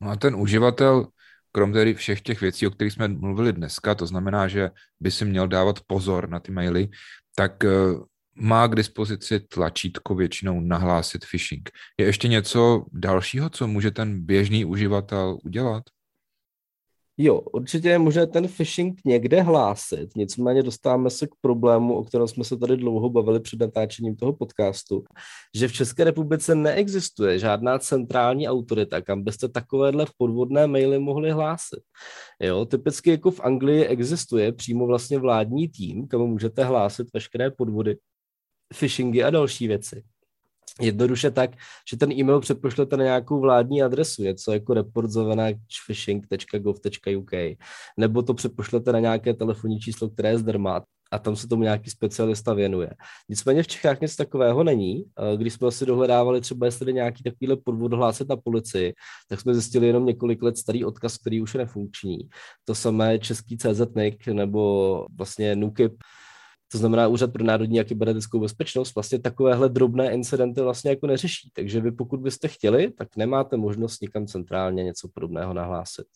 No 0.00 0.10
a 0.10 0.16
ten 0.16 0.36
uživatel 0.36 1.06
krom 1.52 1.72
tedy 1.72 1.94
všech 1.94 2.20
těch 2.20 2.40
věcí, 2.40 2.66
o 2.66 2.70
kterých 2.70 2.92
jsme 2.92 3.08
mluvili 3.08 3.52
dneska, 3.52 3.94
to 3.94 4.06
znamená, 4.06 4.48
že 4.48 4.70
by 5.00 5.10
si 5.10 5.24
měl 5.24 5.48
dávat 5.48 5.80
pozor 5.86 6.28
na 6.28 6.40
ty 6.40 6.52
maily, 6.52 6.88
tak 7.34 7.64
eh, 7.64 7.70
má 8.40 8.66
k 8.66 8.74
dispozici 8.74 9.40
tlačítko 9.40 10.14
většinou 10.14 10.60
nahlásit 10.60 11.24
phishing. 11.30 11.70
Je 12.00 12.06
ještě 12.06 12.28
něco 12.28 12.84
dalšího, 12.92 13.50
co 13.50 13.66
může 13.66 13.90
ten 13.90 14.26
běžný 14.26 14.64
uživatel 14.64 15.38
udělat? 15.44 15.82
Jo, 17.20 17.40
určitě 17.40 17.88
je 17.88 17.98
možné 17.98 18.26
ten 18.26 18.48
phishing 18.48 19.00
někde 19.04 19.42
hlásit, 19.42 20.16
nicméně 20.16 20.62
dostáváme 20.62 21.10
se 21.10 21.26
k 21.26 21.30
problému, 21.40 21.94
o 21.94 22.04
kterém 22.04 22.28
jsme 22.28 22.44
se 22.44 22.56
tady 22.56 22.76
dlouho 22.76 23.10
bavili 23.10 23.40
před 23.40 23.60
natáčením 23.60 24.16
toho 24.16 24.32
podcastu, 24.32 25.04
že 25.56 25.68
v 25.68 25.72
České 25.72 26.04
republice 26.04 26.54
neexistuje 26.54 27.38
žádná 27.38 27.78
centrální 27.78 28.48
autorita, 28.48 29.00
kam 29.00 29.22
byste 29.22 29.48
takovéhle 29.48 30.06
podvodné 30.16 30.66
maily 30.66 30.98
mohli 30.98 31.30
hlásit. 31.30 31.80
Jo, 32.40 32.64
typicky 32.64 33.10
jako 33.10 33.30
v 33.30 33.40
Anglii 33.40 33.84
existuje 33.84 34.52
přímo 34.52 34.86
vlastně 34.86 35.18
vládní 35.18 35.68
tým, 35.68 36.08
kam 36.08 36.20
můžete 36.20 36.64
hlásit 36.64 37.06
veškeré 37.14 37.50
podvody, 37.50 37.96
phishingy 38.74 39.24
a 39.24 39.30
další 39.30 39.68
věci. 39.68 40.02
Jednoduše 40.80 41.30
tak, 41.30 41.50
že 41.90 41.96
ten 41.96 42.12
e-mail 42.12 42.40
přepošlete 42.40 42.96
na 42.96 43.04
nějakou 43.04 43.40
vládní 43.40 43.82
adresu, 43.82 44.22
něco 44.22 44.52
jako 44.52 44.74
report.phishing.gov.uk, 44.74 47.30
nebo 47.96 48.22
to 48.22 48.34
přepošlete 48.34 48.92
na 48.92 49.00
nějaké 49.00 49.34
telefonní 49.34 49.80
číslo, 49.80 50.08
které 50.08 50.30
je 50.30 50.38
zdarma 50.38 50.82
a 51.10 51.18
tam 51.18 51.36
se 51.36 51.48
tomu 51.48 51.62
nějaký 51.62 51.90
specialista 51.90 52.54
věnuje. 52.54 52.90
Nicméně 53.28 53.62
v 53.62 53.66
Čechách 53.66 54.00
nic 54.00 54.16
takového 54.16 54.64
není. 54.64 55.04
Když 55.36 55.52
jsme 55.52 55.72
si 55.72 55.86
dohledávali 55.86 56.40
třeba, 56.40 56.66
jestli 56.66 56.92
nějaký 56.92 57.22
takovýhle 57.22 57.56
podvod 57.56 57.92
hlásit 57.92 58.28
na 58.28 58.36
policii, 58.36 58.94
tak 59.28 59.40
jsme 59.40 59.54
zjistili 59.54 59.86
jenom 59.86 60.06
několik 60.06 60.42
let 60.42 60.58
starý 60.58 60.84
odkaz, 60.84 61.18
který 61.18 61.42
už 61.42 61.54
je 61.54 61.58
nefunkční. 61.58 62.18
To 62.64 62.74
samé 62.74 63.18
český 63.18 63.58
CZNIC 63.58 64.18
nebo 64.32 65.06
vlastně 65.18 65.56
NUKIP, 65.56 65.92
to 66.72 66.78
znamená 66.78 67.08
Úřad 67.08 67.32
pro 67.32 67.44
národní 67.44 67.80
a 67.80 67.84
kybernetickou 67.84 68.40
bezpečnost, 68.40 68.94
vlastně 68.94 69.18
takovéhle 69.18 69.68
drobné 69.68 70.12
incidenty 70.12 70.60
vlastně 70.60 70.90
jako 70.90 71.06
neřeší. 71.06 71.50
Takže 71.52 71.80
vy 71.80 71.92
pokud 71.92 72.20
byste 72.20 72.48
chtěli, 72.48 72.90
tak 72.90 73.16
nemáte 73.16 73.56
možnost 73.56 74.02
nikam 74.02 74.26
centrálně 74.26 74.84
něco 74.84 75.08
podobného 75.14 75.54
nahlásit. 75.54 76.06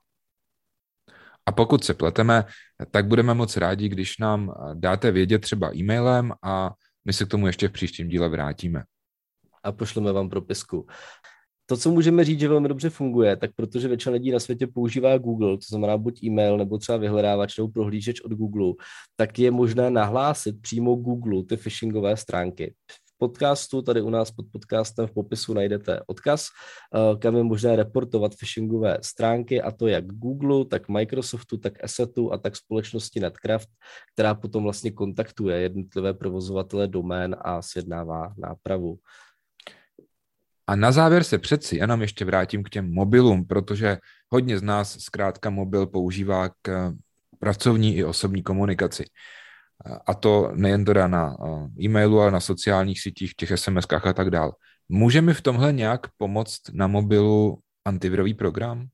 A 1.46 1.52
pokud 1.52 1.84
se 1.84 1.94
pleteme, 1.94 2.44
tak 2.90 3.06
budeme 3.06 3.34
moc 3.34 3.56
rádi, 3.56 3.88
když 3.88 4.18
nám 4.18 4.54
dáte 4.74 5.10
vědět 5.10 5.38
třeba 5.38 5.76
e-mailem 5.76 6.32
a 6.42 6.72
my 7.04 7.12
se 7.12 7.24
k 7.24 7.28
tomu 7.28 7.46
ještě 7.46 7.68
v 7.68 7.72
příštím 7.72 8.08
díle 8.08 8.28
vrátíme. 8.28 8.82
A 9.62 9.72
pošleme 9.72 10.12
vám 10.12 10.28
propisku. 10.28 10.86
To, 11.72 11.76
co 11.76 11.90
můžeme 11.90 12.24
říct, 12.24 12.40
že 12.40 12.48
velmi 12.48 12.68
dobře 12.68 12.90
funguje, 12.90 13.36
tak 13.36 13.50
protože 13.56 13.88
většina 13.88 14.12
lidí 14.12 14.30
na 14.30 14.40
světě 14.40 14.66
používá 14.66 15.18
Google, 15.18 15.56
to 15.56 15.64
znamená 15.68 15.96
buď 15.96 16.22
e-mail 16.24 16.58
nebo 16.58 16.78
třeba 16.78 16.98
vyhledávač 16.98 17.58
nebo 17.58 17.68
prohlížeč 17.68 18.20
od 18.20 18.32
Google, 18.32 18.72
tak 19.16 19.38
je 19.38 19.50
možné 19.50 19.90
nahlásit 19.90 20.62
přímo 20.62 20.94
Google 20.94 21.44
ty 21.44 21.56
phishingové 21.56 22.16
stránky 22.16 22.74
podcastu, 23.22 23.82
tady 23.82 24.02
u 24.02 24.10
nás 24.10 24.30
pod 24.30 24.46
podcastem 24.52 25.06
v 25.06 25.12
popisu 25.12 25.54
najdete 25.54 26.00
odkaz, 26.06 26.46
eh, 26.46 27.16
kam 27.18 27.36
je 27.36 27.42
možné 27.42 27.76
reportovat 27.76 28.34
phishingové 28.34 28.98
stránky, 29.02 29.62
a 29.62 29.70
to 29.70 29.86
jak 29.86 30.06
Google, 30.06 30.64
tak 30.66 30.88
Microsoftu, 30.88 31.56
tak 31.56 31.84
Assetu 31.84 32.32
a 32.32 32.38
tak 32.38 32.56
společnosti 32.56 33.20
Netcraft, 33.20 33.68
která 34.12 34.34
potom 34.34 34.62
vlastně 34.62 34.90
kontaktuje 34.90 35.60
jednotlivé 35.60 36.14
provozovatele 36.14 36.88
domén 36.88 37.36
a 37.38 37.62
sjednává 37.62 38.34
nápravu. 38.38 38.98
A 40.66 40.76
na 40.76 40.92
závěr 40.92 41.24
se 41.24 41.38
přeci 41.38 41.76
jenom 41.76 42.00
ještě 42.00 42.24
vrátím 42.24 42.62
k 42.62 42.70
těm 42.70 42.92
mobilům, 42.94 43.46
protože 43.46 43.98
hodně 44.28 44.58
z 44.58 44.62
nás 44.62 44.98
zkrátka 44.98 45.50
mobil 45.50 45.86
používá 45.86 46.48
k 46.62 46.92
pracovní 47.38 47.96
i 47.96 48.04
osobní 48.04 48.42
komunikaci. 48.42 49.04
A 50.06 50.14
to 50.14 50.52
nejen 50.54 50.84
teda 50.84 51.08
na 51.08 51.36
e-mailu, 51.82 52.20
ale 52.20 52.30
na 52.30 52.40
sociálních 52.40 53.00
sítích, 53.00 53.34
těch 53.34 53.50
SMS-kách 53.50 54.08
a 54.08 54.12
tak 54.12 54.30
dále. 54.30 54.52
Může 54.88 55.22
mi 55.22 55.34
v 55.34 55.40
tomhle 55.40 55.72
nějak 55.72 56.00
pomoct 56.16 56.60
na 56.72 56.86
mobilu 56.86 57.58
antivirový 57.84 58.34
program? 58.34 58.86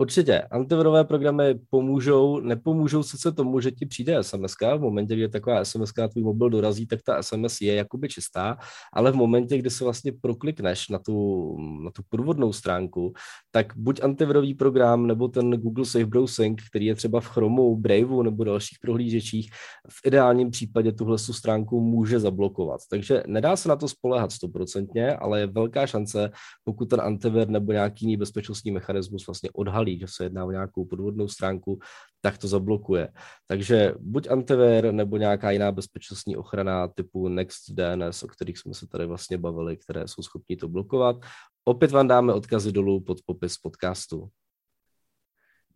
Určitě. 0.00 0.40
Antivirové 0.40 1.04
programy 1.04 1.54
pomůžou, 1.70 2.40
nepomůžou 2.40 3.02
sice 3.02 3.32
tomu, 3.32 3.60
že 3.60 3.70
ti 3.70 3.86
přijde 3.86 4.22
SMS. 4.22 4.54
V 4.60 4.78
momentě, 4.78 5.14
kdy 5.14 5.28
taková 5.28 5.64
SMS 5.64 5.92
tvůj 6.12 6.24
mobil 6.24 6.50
dorazí, 6.50 6.86
tak 6.86 7.02
ta 7.02 7.22
SMS 7.22 7.60
je 7.60 7.74
jakoby 7.74 8.08
čistá, 8.08 8.58
ale 8.92 9.12
v 9.12 9.14
momentě, 9.14 9.58
kdy 9.58 9.70
se 9.70 9.84
vlastně 9.84 10.12
proklikneš 10.20 10.88
na 10.88 10.98
tu, 10.98 11.56
na 11.84 11.90
tu 11.90 12.02
podvodnou 12.08 12.52
stránku, 12.52 13.12
tak 13.50 13.72
buď 13.76 14.02
antivirový 14.02 14.54
program 14.54 15.06
nebo 15.06 15.28
ten 15.28 15.50
Google 15.50 15.84
Safe 15.84 16.06
Browsing, 16.06 16.62
který 16.70 16.86
je 16.86 16.94
třeba 16.94 17.20
v 17.20 17.26
Chromu, 17.26 17.76
Braveu 17.76 18.22
nebo 18.22 18.44
dalších 18.44 18.78
prohlížečích, 18.82 19.50
v 19.90 20.06
ideálním 20.06 20.50
případě 20.50 20.92
tuhle 20.92 21.18
stránku 21.18 21.80
může 21.80 22.20
zablokovat. 22.20 22.80
Takže 22.90 23.22
nedá 23.26 23.56
se 23.56 23.68
na 23.68 23.76
to 23.76 23.88
spolehat 23.88 24.32
stoprocentně, 24.32 25.16
ale 25.16 25.40
je 25.40 25.46
velká 25.46 25.86
šance, 25.86 26.30
pokud 26.64 26.90
ten 26.90 27.00
antivir 27.00 27.48
nebo 27.48 27.72
nějaký 27.72 28.04
jiný 28.04 28.16
bezpečnostní 28.16 28.70
mechanismus 28.70 29.26
vlastně 29.26 29.50
odhalí 29.54 29.89
odhalí, 29.90 29.98
že 29.98 30.06
se 30.06 30.24
jedná 30.24 30.44
o 30.44 30.50
nějakou 30.50 30.84
podvodnou 30.84 31.28
stránku, 31.28 31.78
tak 32.22 32.38
to 32.38 32.48
zablokuje. 32.48 33.08
Takže 33.46 33.94
buď 33.98 34.30
antivir 34.30 34.92
nebo 34.92 35.16
nějaká 35.16 35.50
jiná 35.50 35.72
bezpečnostní 35.72 36.36
ochrana 36.36 36.88
typu 36.88 37.28
Next 37.28 37.70
DNS, 37.70 38.22
o 38.22 38.28
kterých 38.28 38.58
jsme 38.58 38.74
se 38.74 38.86
tady 38.86 39.06
vlastně 39.06 39.38
bavili, 39.38 39.76
které 39.76 40.08
jsou 40.08 40.22
schopni 40.22 40.56
to 40.56 40.68
blokovat. 40.68 41.16
Opět 41.64 41.90
vám 41.90 42.08
dáme 42.08 42.32
odkazy 42.32 42.72
dolů 42.72 43.00
pod 43.00 43.18
popis 43.26 43.58
podcastu. 43.58 44.28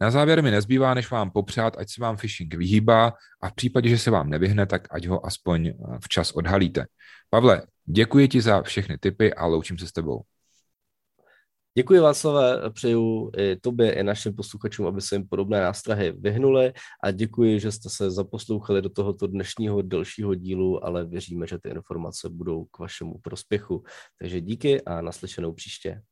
Na 0.00 0.10
závěr 0.10 0.42
mi 0.42 0.50
nezbývá, 0.50 0.94
než 0.94 1.10
vám 1.10 1.30
popřát, 1.30 1.78
ať 1.78 1.88
se 1.88 2.02
vám 2.02 2.16
phishing 2.16 2.54
vyhýbá 2.54 3.12
a 3.42 3.48
v 3.48 3.54
případě, 3.54 3.88
že 3.88 3.98
se 3.98 4.10
vám 4.10 4.30
nevyhne, 4.30 4.66
tak 4.66 4.88
ať 4.90 5.06
ho 5.06 5.26
aspoň 5.26 5.72
včas 6.04 6.32
odhalíte. 6.32 6.86
Pavle, 7.30 7.62
děkuji 7.86 8.28
ti 8.28 8.40
za 8.40 8.62
všechny 8.62 8.98
tipy 8.98 9.34
a 9.34 9.46
loučím 9.46 9.78
se 9.78 9.86
s 9.86 9.92
tebou. 9.92 10.22
Děkuji 11.76 12.00
Václave, 12.00 12.70
přeju 12.70 13.30
i 13.38 13.56
tobě, 13.56 13.92
i 13.92 14.02
našim 14.02 14.34
posluchačům, 14.34 14.86
aby 14.86 15.00
se 15.00 15.14
jim 15.14 15.28
podobné 15.28 15.60
nástrahy 15.60 16.12
vyhnuli 16.12 16.72
a 17.04 17.10
děkuji, 17.10 17.60
že 17.60 17.72
jste 17.72 17.90
se 17.90 18.10
zaposlouchali 18.10 18.82
do 18.82 18.88
tohoto 18.88 19.26
dnešního 19.26 19.82
delšího 19.82 20.34
dílu, 20.34 20.84
ale 20.84 21.04
věříme, 21.04 21.46
že 21.46 21.58
ty 21.58 21.68
informace 21.68 22.28
budou 22.28 22.64
k 22.64 22.78
vašemu 22.78 23.18
prospěchu. 23.18 23.84
Takže 24.18 24.40
díky 24.40 24.82
a 24.82 25.00
naslyšenou 25.00 25.52
příště. 25.52 26.02